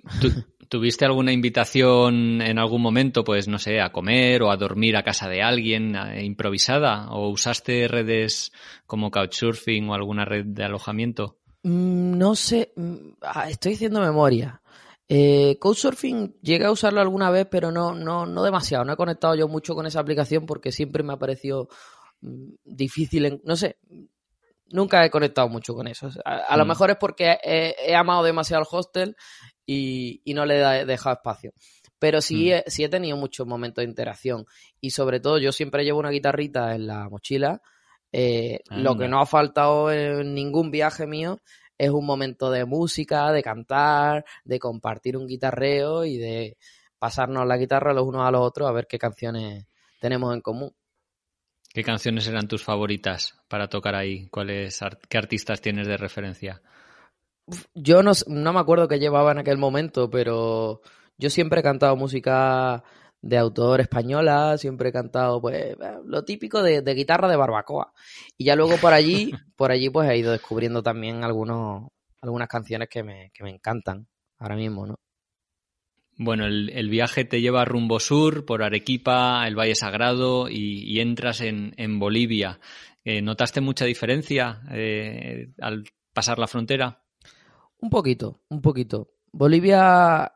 [0.69, 5.03] ¿Tuviste alguna invitación en algún momento, pues no sé, a comer o a dormir a
[5.03, 7.11] casa de alguien improvisada?
[7.11, 8.53] ¿O usaste redes
[8.87, 11.37] como Couchsurfing o alguna red de alojamiento?
[11.63, 14.62] Mm, no sé, mm, ah, estoy haciendo memoria.
[15.15, 18.83] Eh, Couchsurfing llegué a usarlo alguna vez, pero no, no, no demasiado.
[18.87, 21.69] No he conectado yo mucho con esa aplicación porque siempre me ha parecido
[22.23, 23.43] mm, difícil.
[23.45, 23.77] no sé,
[24.71, 26.09] nunca he conectado mucho con eso.
[26.25, 26.69] A, lo mm.
[26.69, 29.15] mejor es porque he, amado demasiado el hostel
[29.67, 31.53] y, no le he dejado espacio.
[31.99, 32.53] Pero sí, mm.
[32.53, 34.47] he, sí he tenido muchos momentos de interacción.
[34.81, 37.61] Y sobre todo, yo siempre llevo una guitarrita en la mochila.
[38.15, 41.39] Eh, lo que no ha faltado en ningún viaje mío
[41.79, 46.57] es un momento de música, de cantar, de compartir un guitarreo y de
[46.99, 49.67] pasarnos la guitarra los unos a los otros a ver qué canciones
[50.01, 50.73] tenemos en común.
[51.73, 54.29] ¿Qué canciones eran tus favoritas para tocar ahí?
[54.29, 56.61] ¿Cuáles, ¿Qué artistas tienes de referencia?
[57.75, 60.83] Yo no, no me acuerdo qué llevaba en aquel momento, pero
[61.17, 62.85] yo siempre he cantado música
[63.23, 67.93] de autor española, siempre he cantado pues lo típico de, guitarra de barbacoa.
[68.37, 71.89] Y ya luego por allí, por allí pues he ido descubriendo también algunos,
[72.21, 74.09] algunas canciones que me, que me encantan
[74.39, 74.97] ahora mismo, ¿no?
[76.19, 81.73] Bueno, el, viaje te lleva rumbo sur, por Arequipa, el Valle Sagrado y, entras en,
[81.79, 82.61] en Bolivia.
[83.03, 87.03] Eh, ¿Notaste mucha diferencia eh, al pasar la frontera?
[87.79, 89.09] Un poquito, un poquito.
[89.33, 90.31] Bolivia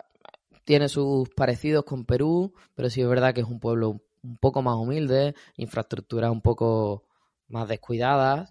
[0.66, 4.62] tiene sus parecidos con Perú, pero sí es verdad que es un pueblo un poco
[4.62, 7.04] más humilde, infraestructuras un poco
[7.46, 8.50] más descuidadas,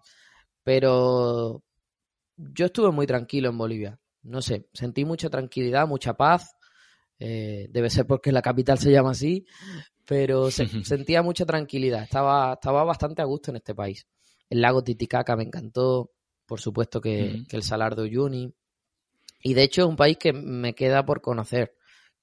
[0.63, 1.61] pero
[2.37, 3.99] yo estuve muy tranquilo en Bolivia.
[4.23, 6.55] No sé, sentí mucha tranquilidad, mucha paz.
[7.19, 9.45] Eh, debe ser porque la capital se llama así,
[10.05, 12.03] pero sentía mucha tranquilidad.
[12.03, 14.07] Estaba, estaba bastante a gusto en este país.
[14.49, 16.11] El lago Titicaca me encantó,
[16.45, 18.53] por supuesto que, que el Salar de Uyuni.
[19.41, 21.75] Y de hecho es un país que me queda por conocer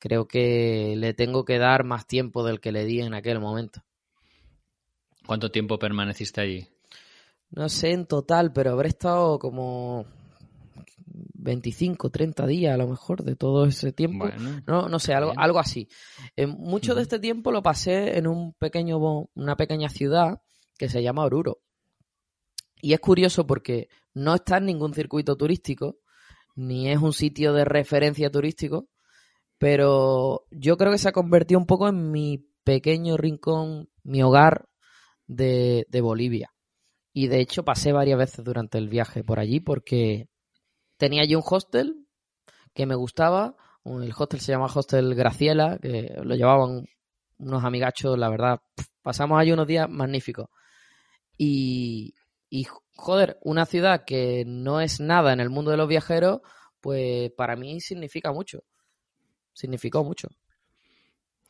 [0.02, 3.84] creo que le tengo que dar más tiempo del que le di en aquel momento.
[5.24, 6.66] ¿Cuánto tiempo permaneciste allí?
[7.50, 10.04] No sé en total, pero habré estado como
[11.34, 14.28] 25, 30 días a lo mejor de todo ese tiempo.
[14.66, 15.88] no, no sé, algo, algo así.
[16.34, 18.98] En mucho de este tiempo lo pasé en un pequeño,
[19.34, 20.42] una pequeña ciudad
[20.78, 21.60] que se llama Oruro.
[22.80, 25.98] Y es curioso porque no está en ningún circuito turístico,
[26.56, 28.88] ni es un sitio de referencia turístico,
[29.62, 34.68] pero yo creo que se ha convertido un poco en mi pequeño rincón, mi hogar
[35.28, 36.52] de, Bolivia.
[37.12, 40.28] Y de hecho pasé varias veces durante el viaje por allí porque
[40.96, 42.08] tenía allí un hostel
[42.74, 43.54] que me gustaba.
[43.84, 46.84] El hostel se llama Hostel Graciela, que lo llevaban
[47.38, 48.62] unos amigachos, la verdad.
[49.00, 50.48] Pasamos allí unos días magníficos.
[51.38, 52.14] Y,
[52.50, 56.40] y, joder, una ciudad que no es nada en el mundo de los viajeros,
[56.80, 58.64] pues para mí significa mucho
[59.52, 60.28] significó mucho.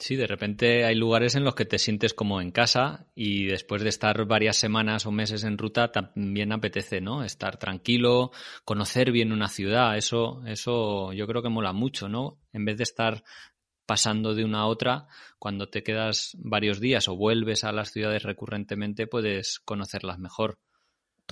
[0.02, 3.82] Sí, de repente hay lugares en los que te sientes como en casa y después
[3.82, 7.22] de estar varias semanas o meses en ruta también apetece, ¿no?
[7.22, 8.32] Estar tranquilo,
[8.64, 12.40] conocer bien una ciudad, eso, eso yo creo que mola mucho, ¿no?
[12.52, 13.22] En vez de estar
[13.86, 15.06] pasando de una a otra,
[15.38, 20.58] cuando te quedas varios días o vuelves a las ciudades recurrentemente, puedes conocerlas mejor.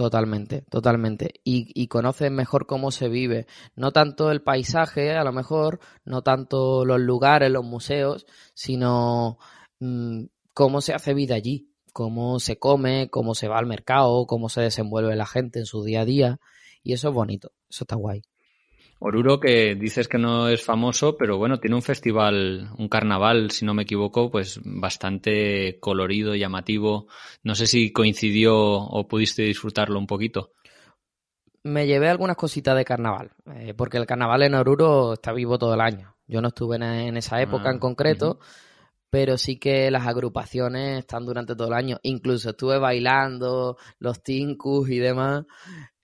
[0.00, 1.42] Totalmente, totalmente.
[1.44, 3.46] Y, y conoces mejor cómo se vive.
[3.76, 9.36] No tanto el paisaje, a lo mejor, no tanto los lugares, los museos, sino
[9.78, 10.22] mm,
[10.54, 14.62] cómo se hace vida allí, cómo se come, cómo se va al mercado, cómo se
[14.62, 16.40] desenvuelve la gente en su día a día.
[16.82, 18.22] Y eso es bonito, eso está guay.
[19.02, 23.64] Oruro que dices que no es famoso, pero bueno, tiene un festival, un carnaval, si
[23.64, 27.06] no me equivoco, pues bastante colorido, llamativo.
[27.42, 30.52] No sé si coincidió o pudiste disfrutarlo un poquito.
[31.62, 35.72] Me llevé algunas cositas de carnaval, eh, porque el carnaval en Oruro está vivo todo
[35.72, 36.14] el año.
[36.26, 38.38] Yo no estuve en, esa época en ah, concreto,
[39.08, 41.98] pero sí que las agrupaciones están durante todo el año.
[42.02, 45.46] Incluso estuve bailando los tincus y demás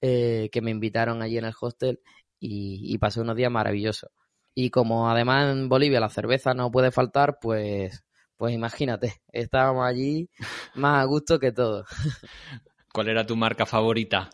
[0.00, 2.00] eh, que me invitaron allí en el hostel
[2.38, 4.11] y, pasé unos días maravillosos.
[4.55, 8.05] Y como además en Bolivia la cerveza no puede faltar, pues,
[8.37, 10.31] pues imagínate, estábamos allí
[10.75, 11.85] más a gusto que todo.
[12.92, 14.31] ¿Cuál era tu marca favorita?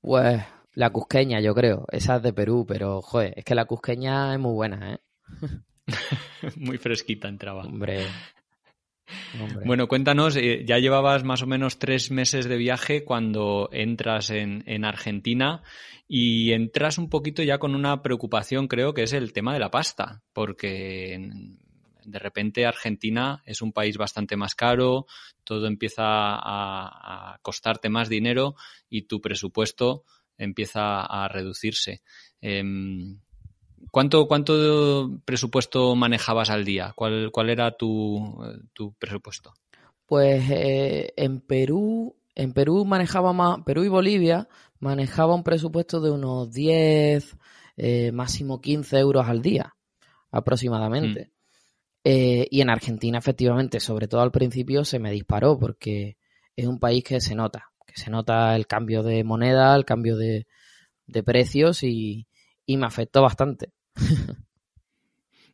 [0.00, 0.42] Pues
[0.74, 1.86] la cusqueña, yo creo.
[1.90, 5.00] Esa es de Perú, pero joder, es que la cusqueña es muy buena, ¿eh?
[6.56, 7.64] muy fresquita entraba.
[7.64, 8.06] Hombre.
[9.64, 14.84] Bueno, cuéntanos, eh, ya llevabas más o menos tres meses de viaje cuando entras en,
[14.84, 15.62] Argentina
[16.08, 19.70] y entras un poquito ya con una preocupación, creo que es el tema de la
[19.70, 21.30] pasta, porque
[22.04, 25.06] de repente Argentina es un país bastante más caro,
[25.42, 28.54] todo empieza a, costarte más dinero
[28.88, 30.04] y tu presupuesto
[30.36, 32.02] empieza a reducirse.
[32.40, 33.20] Em,
[33.90, 36.92] ¿Cuánto, ¿Cuánto presupuesto manejabas al día?
[36.94, 38.38] ¿Cuál, cuál era tu,
[38.98, 39.54] presupuesto?
[40.06, 46.10] Pues eh, en Perú, en Perú manejaba más, Perú y Bolivia manejaba un presupuesto de
[46.10, 47.36] unos 10,
[47.76, 49.74] eh, máximo 15 euros al día,
[50.30, 51.26] aproximadamente.
[51.26, 51.34] Mm.
[52.04, 56.18] Eh, y en Argentina, efectivamente, sobre todo al principio, se me disparó porque
[56.54, 60.16] es un país que se nota, que se nota el cambio de moneda, el cambio
[60.16, 60.46] de,
[61.24, 62.26] precios y,
[62.66, 63.72] y me afectó bastante.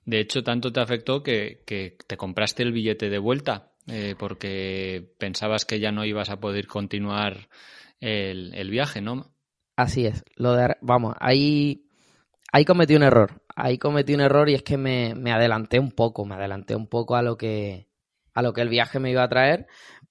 [0.05, 5.65] De hecho, tanto te afectó que, te compraste el billete de vuelta eh, porque pensabas
[5.65, 7.49] que ya no ibas a poder continuar
[8.01, 9.35] el, viaje, ¿no?
[9.77, 10.25] Así es.
[10.37, 11.87] Lo de, vamos, ahí,
[12.53, 13.43] ahí cometí un error.
[13.55, 16.87] Ahí cometí un error y es que me, me adelanté un poco, me adelanté un
[16.87, 17.89] poco a lo que
[18.33, 19.67] a lo que el viaje me iba a traer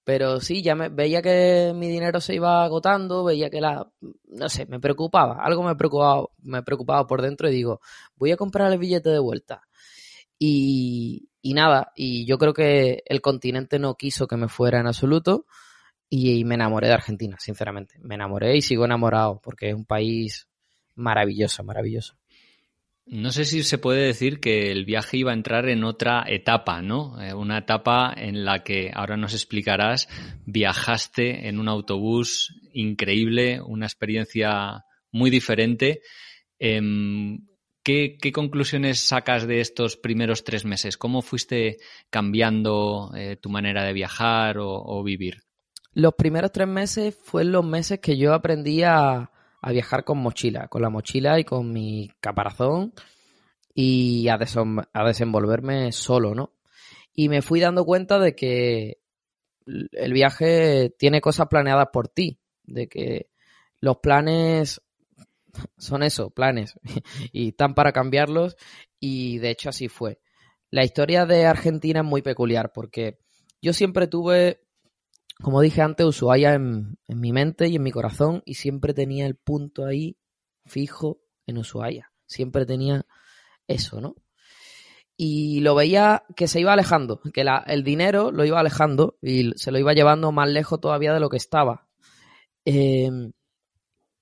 [0.10, 4.50] pero sí, ya me, veía que mi dinero se iba agotando, veía que la, no
[4.50, 7.80] sé, me preocupaba, algo me preocupaba, me preocupaba por dentro y digo,
[8.16, 9.62] voy a comprar el billete de vuelta.
[10.40, 14.88] Y, y nada, y yo creo que el continente no quiso que me fuera en
[14.88, 15.46] absoluto
[16.10, 18.00] y, me enamoré de Argentina, sinceramente.
[18.02, 20.50] Me enamoré y sigo enamorado porque es un país
[20.96, 22.19] maravilloso, maravilloso.
[23.12, 26.84] No sé si se puede decir que el viaje iba a entrar en otra etapa,
[26.84, 27.20] ¿no?
[27.20, 30.08] Eh, una etapa en la que, ahora nos explicarás,
[30.46, 36.02] viajaste en un autobús increíble, una experiencia muy diferente.
[36.60, 37.48] Em,
[37.82, 40.96] ¿qué, conclusiones sacas de estos primeros tres meses?
[40.96, 41.78] ¿Cómo fuiste
[42.12, 45.42] cambiando eh, tu manera de viajar o, o, vivir?
[45.94, 50.68] Los primeros tres meses fueron los meses que yo aprendí a, a viajar con mochila,
[50.68, 52.94] con la mochila y con mi caparazón
[53.74, 54.40] y a,
[54.94, 56.54] a desenvolverme solo, ¿no?
[57.14, 59.00] Y me fui dando cuenta de que
[59.66, 63.30] el viaje tiene cosas planeadas por ti, de que
[63.80, 64.82] los planes
[65.78, 66.76] son eso, planes,
[67.32, 68.56] y están para cambiarlos,
[69.00, 70.20] y de hecho así fue.
[70.72, 73.18] La historia de Argentina es muy peculiar porque
[73.62, 74.62] yo siempre tuve
[75.42, 79.36] como dije antes, Ushuaia en, mi mente y en mi corazón y siempre tenía el
[79.36, 80.18] punto ahí
[80.66, 82.12] fijo en Ushuaia.
[82.26, 83.06] Siempre tenía
[83.68, 84.16] eso, ¿no?
[85.16, 89.72] Y lo veía que se iba alejando, que el dinero lo iba alejando y se
[89.72, 91.88] lo iba llevando más lejos todavía de lo que estaba.
[92.64, 93.32] Em,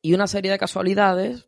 [0.02, 1.48] y una serie de casualidades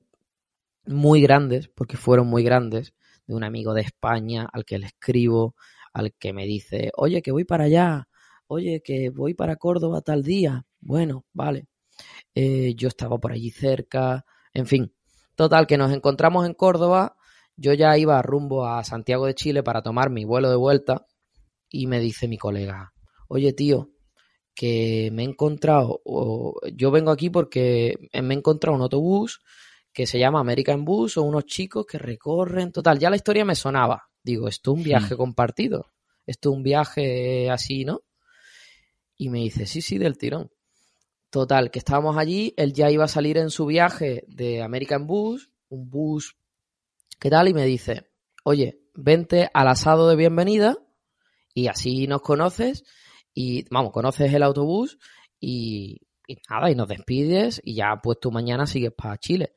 [0.86, 2.94] muy grandes, porque fueron muy grandes,
[3.26, 5.56] de un amigo de España al que le escribo,
[5.94, 8.09] al que me dice, oye, que voy para allá,
[8.50, 10.66] oye, que voy para Córdoba tal día.
[10.82, 11.68] Bueno, vale.
[12.34, 14.94] Eh, yo estaba por allí cerca, en fin.
[15.36, 17.16] Total, que nos encontramos en Córdoba.
[17.56, 21.06] Yo ya iba rumbo a Santiago de Chile para tomar mi vuelo de vuelta
[21.70, 22.94] y me dice mi colega,
[23.28, 23.92] oye tío,
[24.56, 26.02] que me he encontrado,
[26.74, 29.42] yo vengo aquí porque me he encontrado un autobús
[29.94, 33.56] que se llama American Bus o unos chicos que recorren, total, ya la historia me
[33.56, 34.10] sonaba.
[34.24, 35.18] Digo, esto es un viaje hmm.
[35.18, 35.92] compartido,
[36.26, 38.02] esto es un viaje así, ¿no?
[39.22, 40.50] Y me dice, sí, sí, del tirón.
[41.30, 45.52] Total, que estábamos allí, él ya iba a salir en su viaje de American Bus,
[45.68, 46.38] un bus,
[47.20, 47.50] ¿qué tal?
[47.50, 48.10] Y me dice,
[48.46, 50.78] oye, vente al asado de bienvenida
[51.54, 52.86] y así nos conoces
[53.34, 54.98] y, vamos, conoces el autobús
[55.38, 55.98] y,
[56.50, 59.54] nada, y nos despides y ya pues tú mañana sigues para Chile.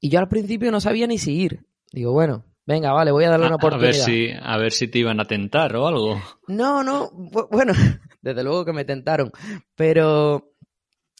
[0.00, 1.64] Y yo al principio no sabía ni si ir.
[1.92, 3.90] Digo, bueno, venga, vale, voy a darle una oportunidad.
[3.90, 6.20] A ver si, a ver si te iban a tentar o algo.
[6.48, 7.10] No, no,
[7.52, 7.72] bueno,
[8.24, 9.30] desde luego que me tentaron,
[9.76, 10.50] pero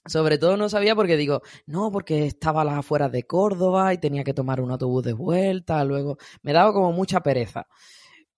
[0.07, 3.99] Sobre todo no sabía porque digo, no, porque estaba a las afueras de Córdoba y
[3.99, 7.67] tenía que tomar un autobús de vuelta, luego me daba como mucha pereza.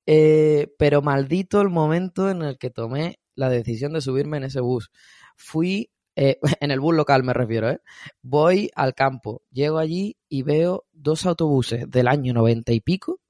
[0.06, 4.60] Eh, pero maldito el momento en el que tomé la decisión de subirme en ese
[4.60, 4.90] bus.
[5.36, 7.80] Fui, eh, en el bus local me refiero, ¿eh?
[8.22, 13.20] Voy al campo, llego allí y veo dos autobuses del año noventa y pico,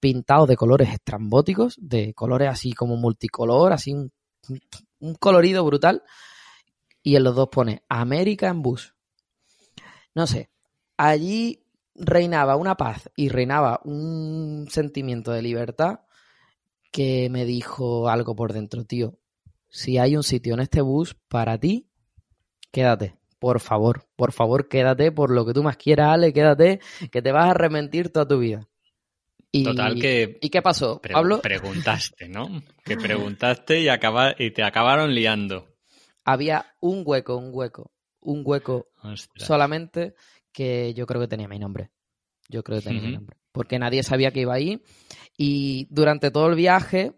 [0.00, 4.12] pintados de colores estrambóticos, de colores así como multicolor, así un,
[5.00, 6.02] un colorido brutal
[7.02, 8.94] y en los dos pone American Bus.
[10.14, 10.50] No sé,
[10.96, 11.64] allí
[11.94, 16.00] reinaba una paz y reinaba un sentimiento de libertad
[16.90, 19.18] que me dijo algo por dentro, tío.
[19.68, 21.88] Si hay un sitio en este bus para ti,
[22.70, 23.16] quédate.
[23.38, 26.80] Por favor, por favor, quédate por lo que tú más quieras, Ale, quédate,
[27.10, 28.68] que te vas a arrepentir toda tu vida.
[29.52, 30.38] Y, Total que...
[30.40, 31.42] ¿Y qué pasó, Pablo?
[31.42, 32.62] Preguntaste, ¿no?
[32.84, 35.72] Que preguntaste y, acaba, y te acabaron liando
[36.24, 38.88] había un hueco, un hueco, un hueco
[39.36, 40.14] solamente
[40.52, 41.90] que yo creo que tenía mi nombre.
[42.48, 43.36] Yo creo que tenía mi nombre.
[43.52, 44.82] Porque nadie sabía que iba ahí.
[45.36, 47.14] Y durante todo el viaje,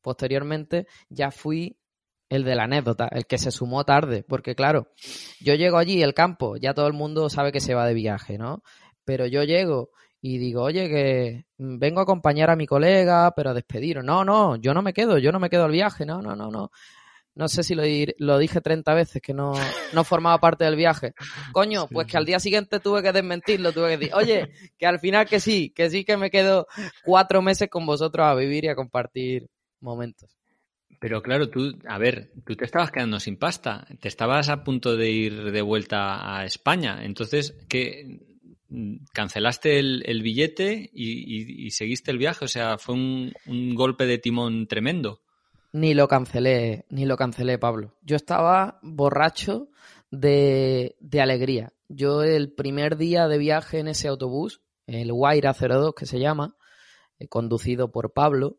[0.00, 1.78] posteriormente, ya fui
[2.28, 4.24] el de la anécdota, el que se sumó tarde.
[4.26, 4.88] Porque claro,
[5.40, 8.38] yo llego allí, el campo, ya todo el mundo sabe que se va de viaje,
[8.38, 8.62] ¿no?
[9.04, 9.90] Pero yo llego
[10.20, 14.02] y digo, oye, que vengo a acompañar a mi colega, pero a despedir.
[14.04, 16.50] No, no, yo no me quedo, yo no me quedo al viaje, no, no, no,
[16.50, 16.70] no
[17.34, 17.82] no sé si lo,
[18.18, 19.54] lo dije 30 veces, que no,
[19.92, 21.14] no, formaba parte del viaje.
[21.52, 24.98] Coño, pues que al día siguiente tuve que desmentirlo, tuve que decir, oye, que al
[24.98, 26.66] final que sí, que sí que me quedo
[27.04, 29.48] cuatro meses con vosotros a vivir y a compartir
[29.80, 30.36] momentos.
[31.00, 34.96] Pero claro, tú, a ver, tú te estabas quedando sin pasta, te estabas a punto
[34.96, 38.20] de ir de vuelta a España, entonces, ¿qué?
[39.12, 42.44] ¿Cancelaste el, billete y, seguiste el viaje?
[42.44, 45.20] O sea, fue un, un golpe de timón tremendo.
[45.72, 47.96] Ni lo cancelé, ni lo cancelé, Pablo.
[48.02, 49.68] Yo estaba borracho
[50.10, 51.72] de, de alegría.
[51.88, 56.56] Yo el primer día de viaje en ese autobús, el Guaira 02 que se llama,
[57.18, 58.58] eh, conducido por Pablo,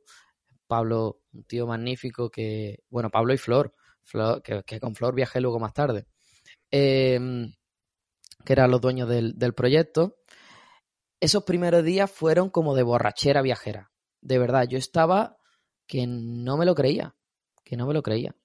[0.68, 3.74] Pablo, un tío magnífico que, bueno, Pablo y Flor,
[4.44, 6.08] que, con Flor viajé luego más tarde,
[6.70, 7.54] em,
[8.44, 10.18] que eran los dueños del, del proyecto.
[11.20, 13.92] Esos primeros días fueron como de borrachera viajera.
[14.22, 15.38] De verdad, yo estaba
[15.88, 17.16] que no me lo creía,
[17.64, 18.36] que no me lo creía.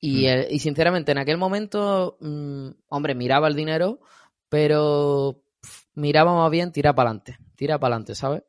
[0.00, 0.46] Y, mm.
[0.50, 4.00] y sinceramente, en aquel momento, mm, hombre, miraba el dinero,
[4.48, 5.42] pero
[5.94, 8.42] miraba más bien tira para adelante, tira para adelante, ¿sabes?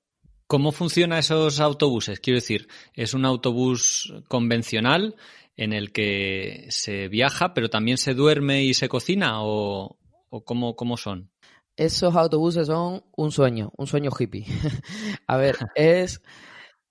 [0.47, 2.19] ¿Cómo funcionan esos autobuses?
[2.19, 5.15] Quiero decir, ¿es un autobús convencional
[5.57, 9.43] en el que se viaja, pero también se duerme y se cocina?
[9.43, 9.97] ¿O,
[10.29, 11.31] o cómo, cómo son?
[11.75, 14.45] Esos autobuses son un sueño, un sueño hippie.
[15.27, 16.21] A ver, es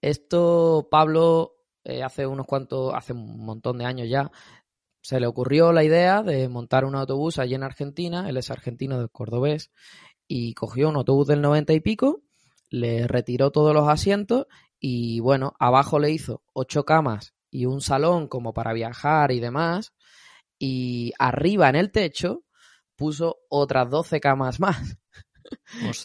[0.01, 4.31] esto Pablo eh, hace unos cuantos, hace un montón de años ya,
[5.03, 8.99] se le ocurrió la idea de montar un autobús allí en Argentina, él es argentino
[8.99, 9.71] del cordobés,
[10.27, 12.23] y cogió un autobús del 90 y pico,
[12.71, 14.47] le retiró todos los asientos
[14.81, 19.93] y bueno, abajo le hizo ocho camas y un salón como para viajar y demás,
[20.59, 22.43] y arriba en el techo
[22.97, 24.97] puso otras 12 camas más.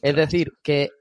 [0.01, 0.91] Es decir, que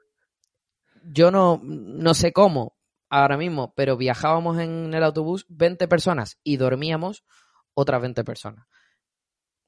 [1.04, 2.76] yo no, no sé cómo,
[3.10, 7.24] ahora mismo, pero viajábamos en el autobús 20 personas y dormíamos
[7.74, 8.66] otras 20 personas.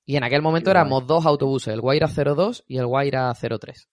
[0.04, 3.88] Y en aquel momento éramos dos autobuses, el Guaira 02 y el Guaira 03.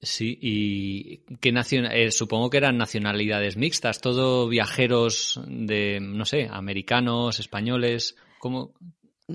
[0.00, 6.48] Sí, y qué nacion eh, supongo que eran nacionalidades mixtas, todo viajeros de, no sé,
[6.50, 8.74] americanos, españoles, ¿cómo?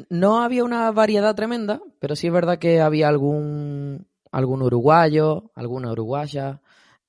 [0.09, 5.91] No había una variedad tremenda, pero sí es verdad que había algún, algún uruguayo, alguna
[5.91, 6.61] uruguaya,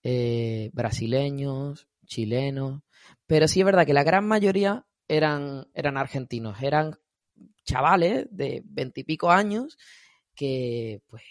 [0.02, 2.82] eh, brasileños, chilenos,
[3.26, 6.98] pero sí es verdad que la gran mayoría eran, eran argentinos, eran
[7.64, 9.76] chavales de veintipico años
[10.34, 11.22] que, pues,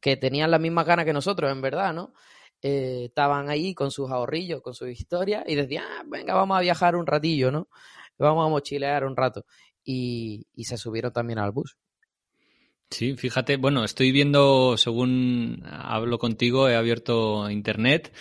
[0.00, 2.12] que tenían las mismas ganas que nosotros, en verdad, ¿no?
[2.60, 6.60] Eh, estaban ahí con sus ahorrillos, con sus historias y decían, ah, venga, vamos a
[6.60, 7.68] viajar un ratillo, ¿no?
[8.18, 9.44] Vamos a mochilear un rato.
[9.84, 11.76] Y, se subieron también al bus.
[12.90, 18.12] Sí, fíjate, bueno, estoy viendo, según hablo contigo, he abierto internet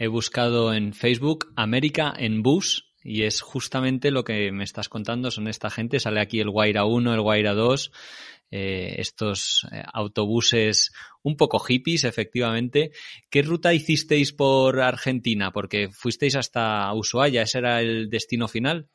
[0.00, 5.30] he buscado en Facebook América en bus y es justamente lo que me estás contando,
[5.30, 7.92] son esta gente, sale aquí el Guaira 1, el Guaira 2,
[8.50, 10.92] eh, estos eh, autobuses
[11.22, 12.92] un poco hippies, efectivamente.
[13.28, 15.52] ¿Qué ruta hicisteis por Argentina?
[15.52, 18.88] Porque fuisteis hasta Ushuaia, ¿ese era el destino final?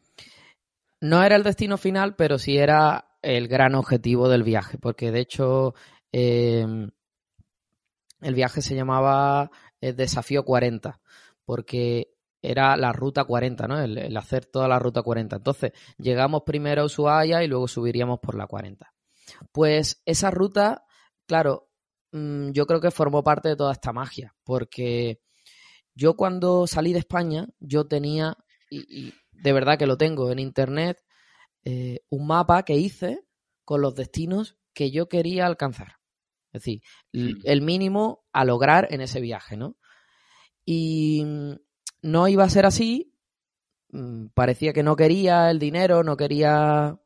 [1.06, 5.20] No era el destino final, pero sí era el gran objetivo del viaje, porque de
[5.20, 5.76] hecho
[6.12, 6.66] eh,
[8.22, 11.00] el viaje se llamaba Desafío 40,
[11.46, 13.80] porque era la ruta 40, ¿no?
[13.80, 15.36] El, hacer toda la ruta 40.
[15.36, 18.92] Entonces, llegamos primero a Ushuaia y luego subiríamos por la 40.
[19.52, 20.86] Pues esa ruta,
[21.28, 21.70] claro,
[22.14, 25.22] mm, yo creo que formó parte de toda esta magia, porque
[25.94, 28.38] yo cuando salí de España, yo tenía,
[28.72, 31.04] y, de verdad que lo tengo en internet,
[31.64, 33.22] eh, un mapa que hice
[33.64, 35.94] con los destinos que yo quería alcanzar.
[36.52, 36.82] Es decir,
[37.14, 37.32] Hmm.
[37.44, 39.78] el mínimo a lograr en ese viaje, ¿no?
[40.66, 41.54] Y mm,
[42.04, 43.14] no iba a ser así.
[43.90, 46.98] mm, Parecía que no quería el dinero, no quería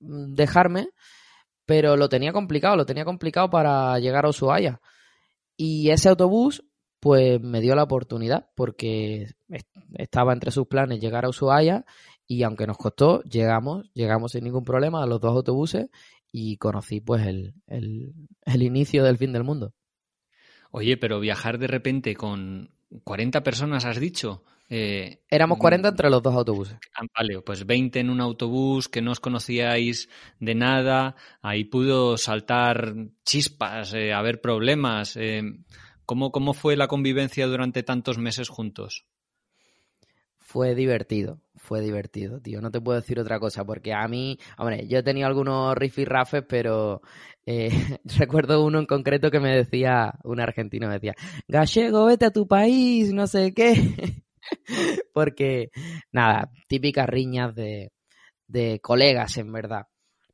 [0.00, 0.88] mm, dejarme,
[1.66, 4.80] pero lo tenía complicado, lo tenía complicado para llegar a Ushuaia.
[5.56, 6.64] Y ese autobús,
[7.06, 11.84] pues me dio la oportunidad, porque est- estaba entre sus planes llegar a Ushuaia
[12.26, 15.86] y aunque nos costó, llegamos, llegamos sin ningún problema a los dos autobuses
[16.32, 18.12] y conocí pues el, el-
[18.44, 19.72] el inicio del fin del mundo.
[20.72, 22.70] Oye, pero viajar de repente con
[23.04, 24.42] 40 personas, has dicho.
[24.68, 26.76] Eh, Éramos mm, 40 entre los dos autobuses.
[26.96, 30.08] ah, Vale, pues 20 en un autobús que no os conocíais
[30.40, 32.94] de nada, ahí pudo saltar
[33.24, 35.16] chispas, eh, haber problemas.
[35.16, 35.42] eh,
[36.06, 39.04] ¿cómo, ¿Cómo fue la convivencia durante tantos meses juntos?
[40.38, 42.60] Fue divertido, fue divertido, tío.
[42.60, 46.44] No te puedo decir otra cosa, porque a mí, hombre, yo he tenido algunos rifirrafes,
[46.48, 47.02] pero
[47.44, 47.68] eh,
[48.16, 51.14] recuerdo uno en concreto que me decía, un argentino me decía,
[51.48, 54.22] Gallego, vete a tu país, no sé qué.
[55.12, 55.70] porque,
[56.12, 57.90] nada, típicas riñas de,
[58.46, 59.86] de colegas, en verdad.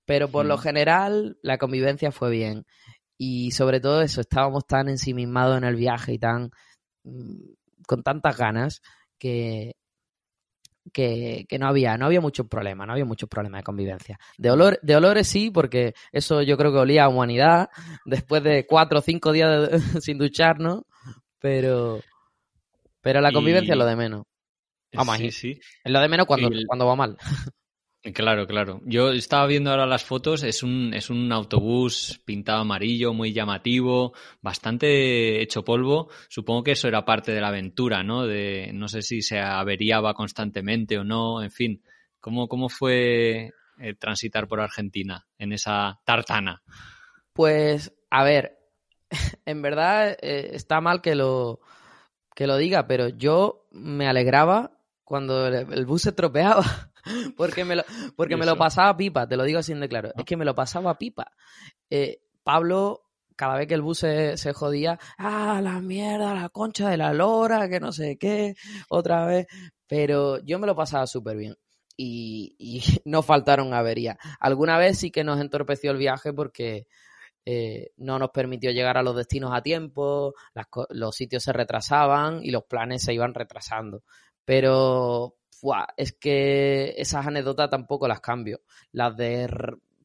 [0.05, 2.67] Pero por lo general, la convivencia fue bien.
[3.19, 6.51] Y sobre todo eso, estábamos tan ensimismados en el viaje y tan
[7.05, 7.53] mm,
[7.87, 8.83] con tantas ganas
[9.19, 9.77] que,
[10.93, 14.19] que, que no había, no había muchos problemas, no había muchos problemas de convivencia.
[14.39, 17.71] De, olor, de olores sí, porque eso yo creo que olía a humanidad
[18.05, 20.83] después de cuatro o cinco días de- sin ducharnos,
[21.39, 22.01] pero,
[23.01, 24.25] pero la convivencia Y- es lo de menos.
[24.95, 25.61] Vamos, sí, sí.
[25.85, 27.17] Es lo de menos cuando, el- cuando va mal.
[28.11, 28.81] Claro, claro.
[28.85, 34.13] Yo estaba viendo ahora las fotos, es un, es un autobús pintado amarillo, muy llamativo,
[34.41, 36.11] bastante hecho polvo.
[36.29, 38.27] Supongo que eso era parte de la aventura, ¿no?
[38.27, 41.83] De, no sé si se averiaba constantemente o no, en fin.
[42.19, 46.61] ¿Cómo, cómo fue eh, transitar por Argentina en esa tartana?
[47.33, 48.59] Pues, a ver,
[49.47, 51.61] en verdad eh, está mal que lo,
[52.35, 54.73] que lo diga, pero yo me alegraba
[55.05, 56.65] cuando el, el bus se estropeaba.
[57.37, 57.85] Porque me lo,
[58.17, 60.11] porque ¿Y me lo pasaba pipa, te lo digo así de claro.
[60.11, 60.19] Ah.
[60.19, 61.33] Es que me lo pasaba pipa.
[61.91, 63.03] Eh, Pablo,
[63.37, 67.13] cada vez que el bus se, se jodía, ah, la mierda, la concha de la
[67.13, 68.55] lora, que no sé qué,
[68.89, 69.47] otra vez.
[69.87, 71.57] Pero yo me lo pasaba súper bien.
[71.97, 74.17] Y, y no faltaron averías.
[74.41, 76.87] Alguna vez sí que nos entorpeció el viaje porque
[77.45, 82.41] eh, no nos permitió llegar a los destinos a tiempo, las los sitios se retrasaban
[82.45, 84.05] y los planes se iban retrasando.
[84.45, 85.37] Pero
[85.97, 88.61] es que esas anécdotas tampoco las cambio.
[88.93, 89.49] Las de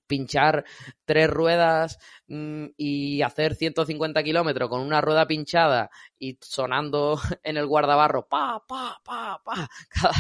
[0.08, 0.66] pinchar
[1.06, 7.68] tres ruedas mm, y hacer 150 kilómetros con una rueda pinchada y sonando en el
[7.68, 10.14] guardabarro pa, pa, pa, pa, cada,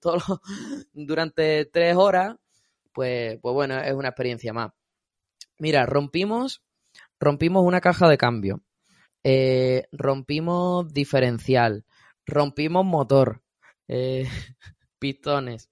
[0.00, 0.42] todo
[0.92, 2.36] durante tres horas,
[2.92, 4.72] pues, pues bueno, es una experiencia más.
[5.58, 6.62] Mira, rompimos,
[7.18, 8.62] rompimos una caja de cambio,
[9.24, 11.84] eh, rompimos diferencial,
[12.26, 13.42] rompimos motor,
[13.88, 14.26] eh,
[15.00, 15.70] pistones,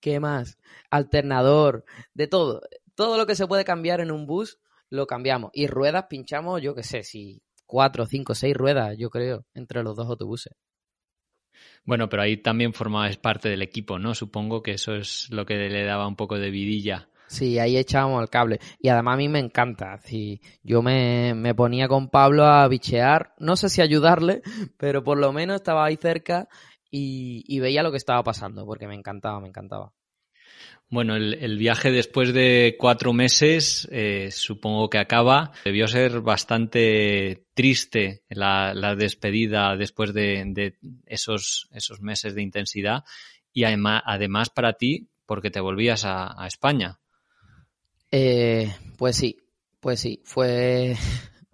[0.00, 0.58] ¿qué más?
[0.90, 1.84] Alternador,
[2.14, 2.62] de todo.
[2.94, 5.50] Todo lo que se puede cambiar en un bus, lo cambiamos.
[5.52, 9.96] Y ruedas pinchamos, yo qué sé, si cuatro, cinco, seis ruedas, yo creo, entre los
[9.96, 10.54] dos autobuses.
[11.84, 14.14] Bueno, pero ahí también formabas parte del equipo, ¿no?
[14.14, 17.08] Supongo que eso es lo que le daba un poco de vidilla.
[17.26, 18.60] Sí, ahí echábamos el cable.
[18.78, 19.98] Y además a mí me encanta.
[19.98, 24.42] Si yo me, me ponía con Pablo a bichear, no sé si ayudarle,
[24.76, 26.48] pero por lo menos estaba ahí cerca
[26.96, 29.92] y, y veía lo que estaba pasando, porque me encantaba, me encantaba.
[30.88, 35.50] Bueno, el, el viaje después de cuatro meses, eh, supongo que acaba.
[35.64, 40.76] Debió ser bastante triste la, la despedida después de, de
[41.06, 43.02] esos, esos meses de intensidad.
[43.52, 47.00] Y además, además para ti, porque te volvías a, a España.
[48.12, 49.38] Eh, pues sí,
[49.80, 50.94] pues sí, fue,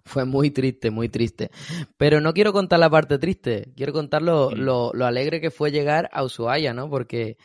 [0.05, 1.51] fue muy triste, muy triste.
[1.97, 5.71] Pero no quiero contar la parte triste, quiero contar lo, lo, lo alegre que fue
[5.71, 6.89] llegar a Ushuaia, ¿no?
[6.89, 7.37] Porque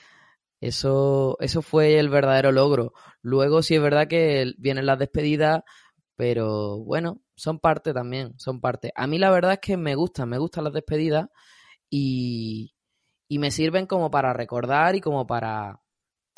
[0.61, 2.93] eso, eso fue el verdadero logro.
[3.23, 5.63] Luego sí es verdad que vienen las despedidas,
[6.17, 8.93] pero bueno, son parte también, son parte.
[8.95, 11.29] A mí la verdad es que me gustan, me gustan las despedidas
[11.91, 12.75] y,
[13.29, 15.81] y me sirven como para recordar y como para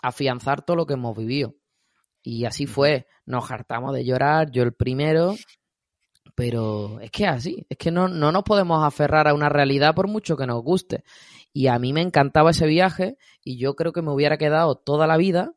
[0.02, 1.54] afianzar todo lo que hemos vivido.
[2.22, 5.34] Y así fue, nos hartamos de llorar, yo el primero,
[6.34, 10.08] pero es que así, es que no, no nos podemos aferrar a una realidad por
[10.08, 11.04] mucho que nos guste.
[11.52, 15.06] Y a mí me encantaba ese viaje y yo creo que me hubiera quedado toda
[15.06, 15.54] la vida,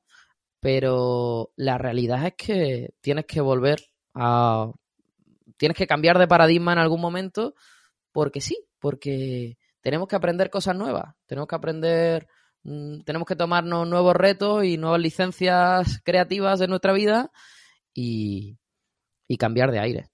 [0.59, 3.81] pero la realidad es que tienes que volver
[4.13, 4.71] a...
[5.57, 7.53] Tienes que cambiar de paradigma en algún momento
[8.11, 12.27] porque sí, porque tenemos que aprender cosas nuevas, tenemos que aprender,
[12.63, 17.31] mm, tenemos que tomarnos nuevos retos y nuevas licencias creativas de nuestra vida
[17.93, 18.57] y,
[19.27, 20.10] y cambiar de aire.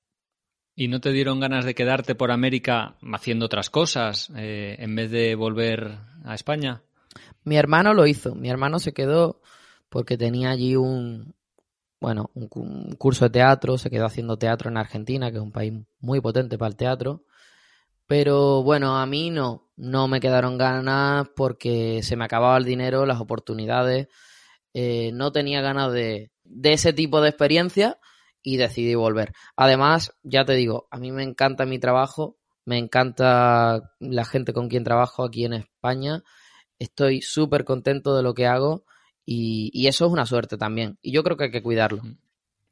[0.80, 5.10] ¿Y no te dieron ganas de quedarte por América haciendo otras cosas eh, en vez
[5.10, 6.84] de volver a España?
[7.44, 8.36] Mi hermano lo hizo.
[8.36, 9.42] Mi hermano se quedó
[9.90, 11.34] porque tenía allí un,
[12.00, 15.74] bueno, un, curso de teatro, se quedó haciendo teatro en Argentina, que es un país
[16.00, 17.24] muy potente para el teatro.
[18.06, 23.08] Pero bueno, a mí no, no me quedaron ganas porque se me acababa el dinero,
[23.08, 24.10] las oportunidades.
[24.76, 27.98] Eh, no tenía ganas de, de ese tipo de experiencia
[28.48, 29.34] y decidí volver.
[29.58, 34.70] Además, ya te digo, a mí me encanta mi trabajo, me encanta la gente con
[34.70, 36.24] quien trabajo aquí en España.
[36.80, 38.86] Estoy súper contento de lo que hago
[39.26, 40.98] y, eso es una suerte también.
[41.02, 42.04] Y yo creo que hay que cuidarlo.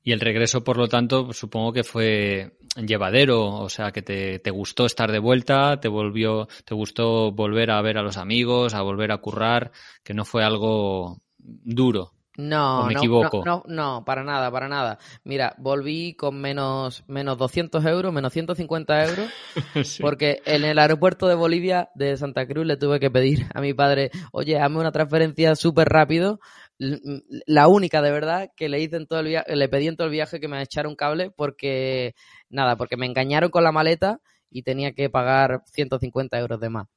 [0.01, 4.51] Y el regreso, por lo tanto, supongo que fue llevadero, o sea, que te, te,
[4.51, 8.81] gustó estar de vuelta, te volvió, te gustó volver a ver a los amigos, a
[8.81, 9.73] volver a currar,
[10.05, 12.14] que no fue algo duro.
[12.37, 14.99] No, no, no, no, para nada, para nada.
[15.23, 19.29] Mira, volví con menos, menos 200 euros, menos 150 euros,
[20.01, 23.73] porque en el aeropuerto de Bolivia, de Santa Cruz, le tuve que pedir a mi
[23.73, 26.39] padre, oye, hazme una transferencia súper rápido.
[26.77, 30.07] La única, de verdad, que le hice en todo el viaje, le pedí en todo
[30.07, 32.15] el viaje que me echara un cable, porque,
[32.49, 34.19] nada, porque me engañaron con la maleta
[34.49, 36.87] y tenía que pagar 150 euros de más.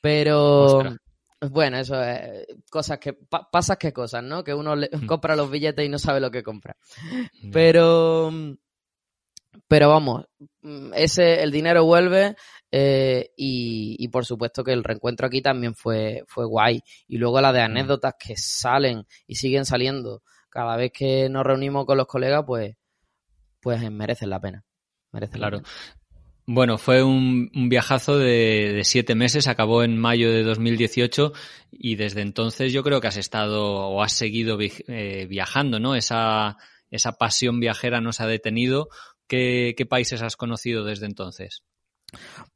[0.00, 0.82] Pero...
[1.40, 4.44] Bueno, eso es cosas que pasas que cosas, ¿no?
[4.44, 6.76] Que uno le, compra los billetes y no sabe lo que compra.
[7.52, 8.30] Pero
[9.66, 10.26] pero vamos,
[10.62, 12.36] mm, ese el dinero vuelve
[12.70, 17.40] eh, y, y, por supuesto que el reencuentro aquí también fue fue guay y luego
[17.40, 22.06] la de anécdotas que salen y siguen saliendo cada vez que nos reunimos con los
[22.06, 22.76] colegas, pues
[23.60, 24.64] pues merecen la pena.
[25.12, 25.62] Merecen claro.
[26.52, 31.32] Bueno, fue un, viajazo de, siete meses, acabó en mayo de 2018
[31.70, 35.94] y desde entonces yo creo que has estado o has seguido eh, viajando, ¿no?
[35.94, 36.56] Esa,
[36.90, 38.88] esa pasión viajera no se ha detenido.
[39.28, 41.62] ¿Qué, países has conocido desde entonces?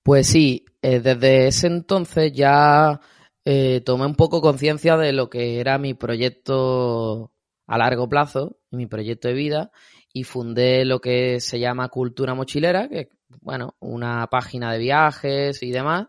[0.03, 3.01] Pues sí, eh, desde ese entonces ya
[3.45, 7.31] eh, tomé un poco conciencia de lo que era mi proyecto
[7.69, 9.71] a largo plazo, mi proyecto de vida,
[10.13, 13.09] y fundé lo que se llama Cultura Mochilera, que
[13.41, 16.07] bueno, una página de viajes y demás,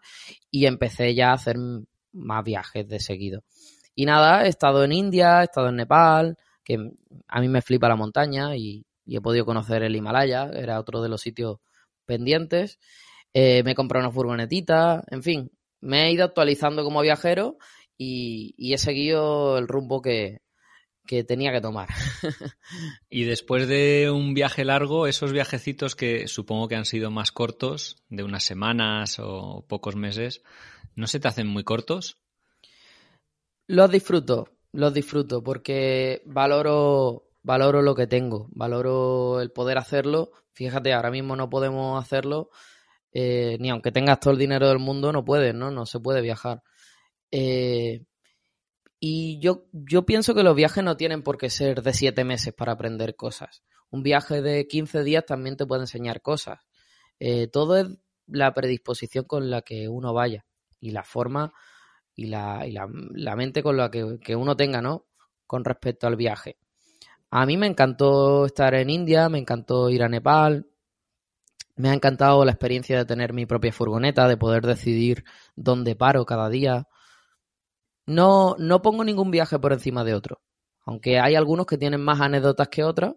[0.51, 1.57] y empecé ya a hacer
[2.11, 3.43] más viajes de seguido.
[3.95, 6.91] Y nada, he estado en India, he estado en Nepal, que
[7.27, 11.09] a mí me flipa la montaña y, he podido conocer el Himalaya, era otro de
[11.09, 11.59] los sitios
[12.05, 12.79] pendientes.
[13.33, 15.51] Eh, me he comprado una furgonetita, en fin,
[15.81, 17.57] me he ido actualizando como viajero
[17.97, 20.41] y, y he seguido el rumbo que,
[21.05, 21.89] que tenía que tomar.
[23.09, 27.97] y después de un viaje largo, esos viajecitos que supongo que han sido más cortos,
[28.09, 30.41] de unas semanas o pocos meses,
[30.95, 32.17] ¿no se te hacen muy cortos?
[33.67, 40.31] Los disfruto, los disfruto porque valoro, valoro lo que tengo, valoro el poder hacerlo.
[40.51, 42.49] Fíjate, ahora mismo no podemos hacerlo,
[43.11, 45.71] eh, ni aunque tengas todo el dinero del mundo, no puedes, ¿no?
[45.71, 46.61] No se puede viajar.
[47.31, 48.03] Eh,
[48.99, 52.53] y yo, yo pienso que los viajes no tienen por qué ser de siete meses
[52.53, 53.63] para aprender cosas.
[53.89, 56.59] Un viaje de 15 días también te puede enseñar cosas.
[57.19, 57.87] Eh, todo es
[58.27, 60.45] la predisposición con la que uno vaya
[60.79, 61.53] y la forma
[62.15, 65.05] y la, y la, la mente con la que, que, uno tenga, ¿no?
[65.45, 66.57] Con respecto al viaje.
[67.29, 70.67] A mí me encantó estar en India, me encantó ir a Nepal,
[71.75, 75.25] me ha encantado la experiencia de tener mi propia furgoneta, de poder decidir
[75.55, 76.87] dónde paro cada día,
[78.05, 80.41] no, no pongo ningún viaje por encima de otro.
[80.85, 83.15] Aunque hay algunos que tienen más anécdotas que otras,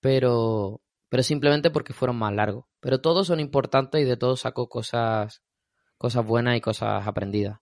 [0.00, 2.64] pero, pero simplemente porque fueron más largos.
[2.80, 5.42] Pero todos son importantes y de todos saco cosas,
[5.98, 7.60] cosas buenas y cosas aprendidas.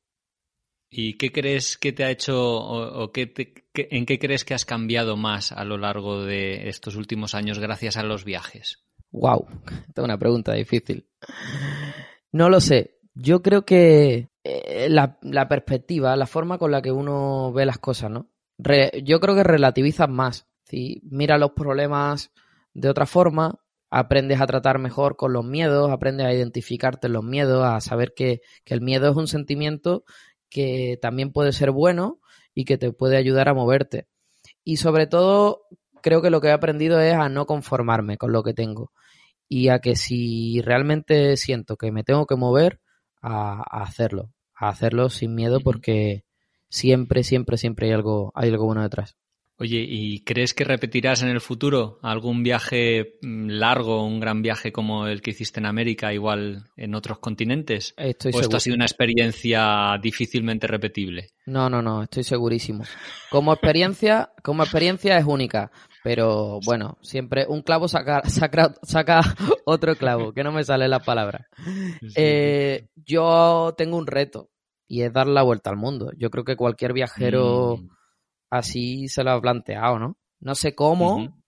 [0.96, 3.32] ¿Y qué crees que te ha hecho o, qué
[3.74, 7.96] en qué crees que has cambiado más a lo largo de estos últimos años gracias
[7.96, 8.84] a los viajes?
[9.10, 9.46] Wow,
[9.88, 11.08] esta es una pregunta difícil.
[12.30, 12.98] No lo sé.
[13.14, 17.78] Yo creo que eh, la, la, perspectiva, la forma con la que uno ve las
[17.78, 18.30] cosas, ¿no?
[19.02, 20.46] yo creo que relativizas más.
[20.64, 21.00] ¿sí?
[21.04, 22.30] Mira los problemas
[22.72, 23.58] de otra forma,
[23.90, 28.14] aprendes a tratar mejor con los miedos, aprendes a identificarte en los miedos, a saber
[28.14, 30.04] que el miedo es un sentimiento
[30.50, 32.20] que también puede ser bueno
[32.54, 34.06] y que te puede ayudar a moverte.
[34.62, 35.62] Y sobre todo,
[36.02, 38.92] creo que lo que he aprendido es a no conformarme con lo que tengo
[39.48, 42.80] y a que si realmente siento que me tengo que mover,
[43.24, 46.24] a, a hacerlo a hacerlo sin miedo porque
[46.68, 49.16] siempre, siempre, siempre hay algo, hay algo bueno detrás.
[49.56, 54.72] Oye, ¿y crees que repetirás en el futuro algún viaje mm, largo, un gran viaje
[54.72, 57.94] como el que hiciste en América, igual en otros continentes?
[57.96, 61.30] Estoy ¿O esto ha sido una experiencia difícilmente repetible?
[61.46, 62.82] No, no, no, estoy segurísimo.
[63.30, 65.70] Como experiencia, como experiencia es única.
[66.04, 69.22] Pero bueno, siempre un clavo saca, saca, saca
[69.64, 71.48] otro clavo, que no me sale la palabra.
[72.14, 74.50] Eh, yo tengo un reto
[74.86, 76.12] y es dar la vuelta al mundo.
[76.18, 77.88] Yo creo que cualquier viajero mm.
[78.50, 80.18] así se lo ha planteado, ¿no?
[80.40, 81.42] No sé cómo,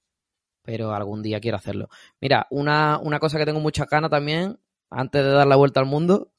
[0.62, 1.90] pero algún día quiero hacerlo.
[2.18, 5.86] Mira, una, una cosa que tengo mucha gana también, antes de dar la vuelta al
[5.86, 6.32] mundo,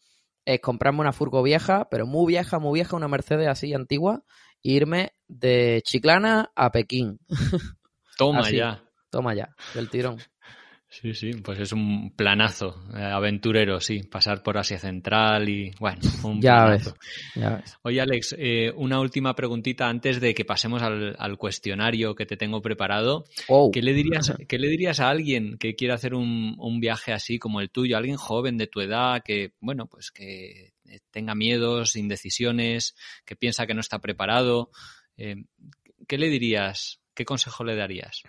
[0.43, 4.23] es comprarme una furgo vieja, pero muy vieja, muy vieja, una Mercedes así antigua,
[4.63, 7.19] e irme de Chiclana a Pekín.
[8.17, 8.83] Toma ya.
[9.09, 10.17] Toma ya, del tirón.
[10.89, 15.99] Sí, sí, pues es un planazo eh, aventurero, sí, pasar por Asia Central y bueno,
[16.23, 16.91] un ya planazo.
[16.93, 17.77] Ves, ya ves.
[17.83, 22.61] Oye, Alex, eh, una última preguntita antes de que pasemos al, cuestionario que te tengo
[22.61, 23.25] preparado.
[23.49, 23.69] Oh.
[23.69, 27.37] ¿Qué, le dirías, ¿Qué le dirías a alguien que quiera hacer un, un viaje así
[27.37, 30.73] como el tuyo, alguien joven de tu edad que, bueno, pues que
[31.11, 32.95] tenga miedos, indecisiones,
[33.25, 34.71] que piensa que no está preparado?
[35.17, 35.43] Eh,
[36.07, 37.01] ¿Qué le dirías?
[37.17, 38.21] ¿Qué consejo le darías?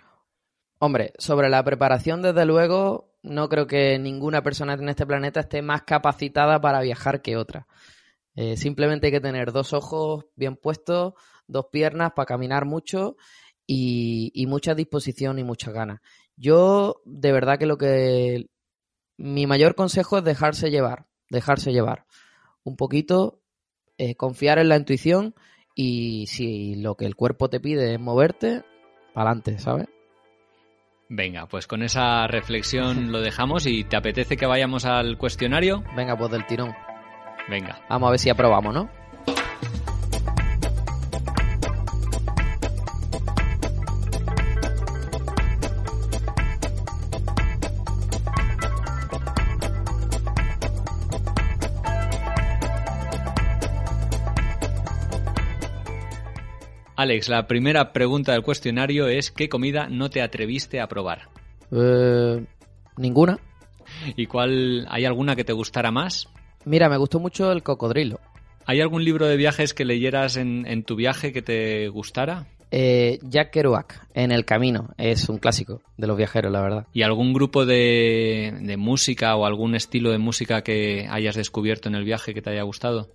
[0.79, 5.61] Hombre, sobre la preparación, desde luego, no creo que ninguna persona en este planeta esté
[5.61, 7.67] más capacitada para viajar que otra.
[8.33, 11.13] Eh, simplemente hay que tener dos ojos bien puestos,
[11.45, 13.15] dos piernas para caminar mucho
[13.67, 15.99] y, mucha disposición y muchas ganas.
[16.35, 18.49] Yo, de verdad que lo que...
[19.17, 22.07] Mi mayor consejo es dejarse llevar, dejarse llevar.
[22.63, 23.43] Un poquito,
[23.99, 25.35] eh, confiar en la intuición
[25.75, 28.63] y si lo que el cuerpo te pide es moverte,
[29.13, 29.87] para adelante, ¿sabes?
[31.09, 35.83] Venga, pues con esa reflexión lo dejamos y ¿te apetece que vayamos al cuestionario?
[35.95, 36.75] Venga, pues del tirón.
[37.49, 37.81] Venga.
[37.89, 38.98] Vamos a ver si aprobamos, ¿no?
[56.99, 61.29] Alex, la primera pregunta del cuestionario es ¿qué comida no te atreviste a probar?
[61.71, 62.43] Eh,
[62.97, 63.39] ninguna.
[64.17, 66.27] ¿Y cuál hay alguna que te gustara más?
[66.65, 68.19] Mira, me gustó mucho el cocodrilo.
[68.65, 72.47] ¿Hay algún libro de viajes que leyeras en, tu viaje que te gustara?
[72.69, 76.87] Eh, Jack Kerouac, En el Camino, es un clásico de los viajeros, la verdad.
[76.91, 82.03] ¿Y algún grupo de, música o algún estilo de música que hayas descubierto en el
[82.03, 83.07] viaje que te haya gustado?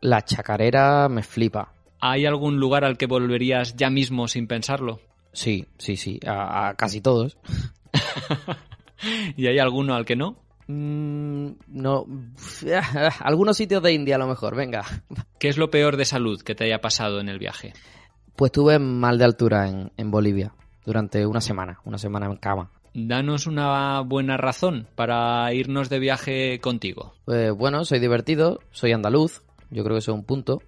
[0.00, 1.72] la chacarera me flipa.
[2.00, 5.00] ¿Hay algún lugar al que volverías ya mismo sin pensarlo?
[5.32, 7.36] Sí, sí, sí, a, casi todos.
[9.36, 10.36] ¿Y hay alguno al que no?
[10.68, 12.06] Mm, no,
[13.20, 14.84] algunos sitios de India a lo mejor, venga.
[15.38, 17.72] ¿Qué es lo peor de salud que te haya pasado en el viaje?
[18.34, 20.52] Pues tuve mal de altura en, en Bolivia
[20.84, 22.70] durante una semana, una semana en cama.
[22.94, 27.12] Danos una buena razón para irnos de viaje contigo.
[27.26, 30.62] Pues bueno, soy divertido, soy andaluz, yo creo que eso es un punto.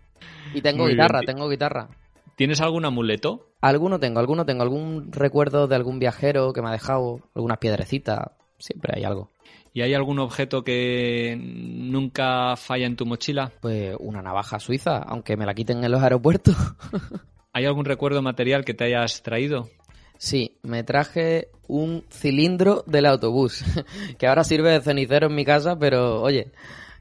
[0.54, 1.88] Y tengo guitarra, tengo guitarra.
[2.36, 3.48] ¿Tienes algún amuleto?
[3.60, 4.62] Alguno tengo, alguno tengo.
[4.62, 8.30] Algún recuerdo de algún viajero que me ha dejado, algunas piedrecitas.
[8.58, 9.32] Siempre hay algo.
[9.72, 13.52] ¿Y hay algún objeto que nunca falla en tu mochila?
[13.60, 16.56] Pues una navaja suiza, aunque me la quiten en los aeropuertos.
[17.52, 19.68] ¿Hay algún recuerdo material que te hayas traído?
[20.16, 23.64] Sí, me traje un cilindro del autobús,
[24.18, 26.52] que ahora sirve de cenicero en mi casa, pero oye,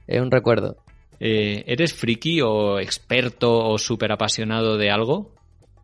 [0.05, 0.77] es un recuerdo.
[1.19, 5.33] Eh, ¿Eres friki o experto o súper apasionado de algo?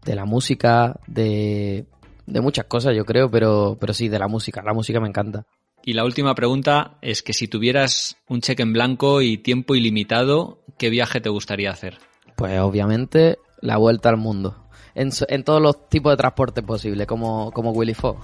[0.05, 1.85] De la música, de,
[2.25, 4.61] de muchas cosas yo creo, pero, pero sí, de la música.
[4.63, 5.45] La música me encanta.
[5.85, 10.63] Y la última pregunta es que si tuvieras un cheque en blanco y tiempo ilimitado,
[10.77, 11.97] ¿qué viaje te gustaría hacer?
[12.37, 14.69] Pues obviamente la vuelta al mundo.
[14.95, 18.17] En, en todos los tipos de transporte posible, como, como Willy Fogg.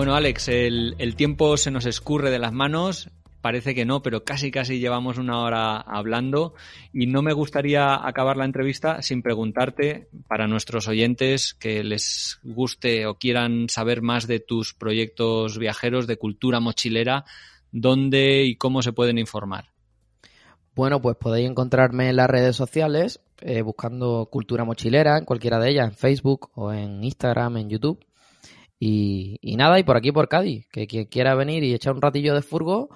[0.00, 3.10] Bueno, Alex, el, tiempo se nos escurre de las manos.
[3.42, 6.54] Parece que no, pero casi casi llevamos una hora hablando
[6.90, 13.04] y no me gustaría acabar la entrevista sin preguntarte para nuestros oyentes que les guste
[13.04, 17.26] o quieran saber más de tus proyectos viajeros de cultura mochilera,
[17.70, 19.66] dónde y cómo se pueden informar.
[20.74, 25.68] Bueno, pues podéis encontrarme en las redes sociales eh, buscando cultura mochilera, en cualquiera de
[25.72, 28.00] ellas, en Facebook o en Instagram, en YouTube.
[28.82, 32.34] Y, nada, y por aquí por Cádiz, que quien quiera venir y echar un ratillo
[32.34, 32.88] de furgo,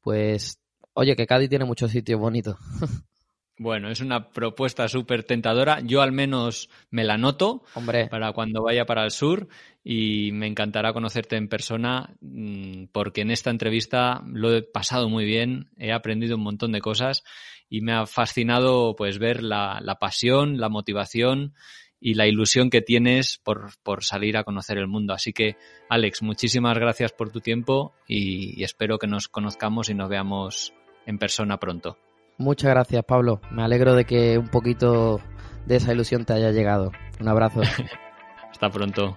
[0.00, 0.62] pues
[0.94, 2.56] oye, que Cádiz tiene muchos sitios bonitos.
[3.58, 5.78] Bueno, es una propuesta súper tentadora.
[5.80, 8.08] Yo al menos me la noto Hombre.
[8.08, 9.46] para cuando vaya para el sur
[9.84, 15.26] y me encantará conocerte en persona mm, porque en esta entrevista lo he pasado muy
[15.26, 17.22] bien, he aprendido un montón de cosas
[17.68, 21.54] y me ha fascinado pues ver la, la pasión, la motivación
[22.02, 25.14] y la ilusión que tienes por, por, salir a conocer el mundo.
[25.14, 25.56] Así que,
[25.88, 30.74] Alex, muchísimas gracias por tu tiempo y, y espero que nos conozcamos y nos veamos
[31.06, 31.96] en persona pronto.
[32.38, 33.40] Muchas gracias, Pablo.
[33.52, 35.20] Me alegro de que un poquito
[35.66, 36.90] de esa ilusión te haya llegado.
[37.20, 37.60] Un abrazo.
[38.50, 39.16] Hasta pronto.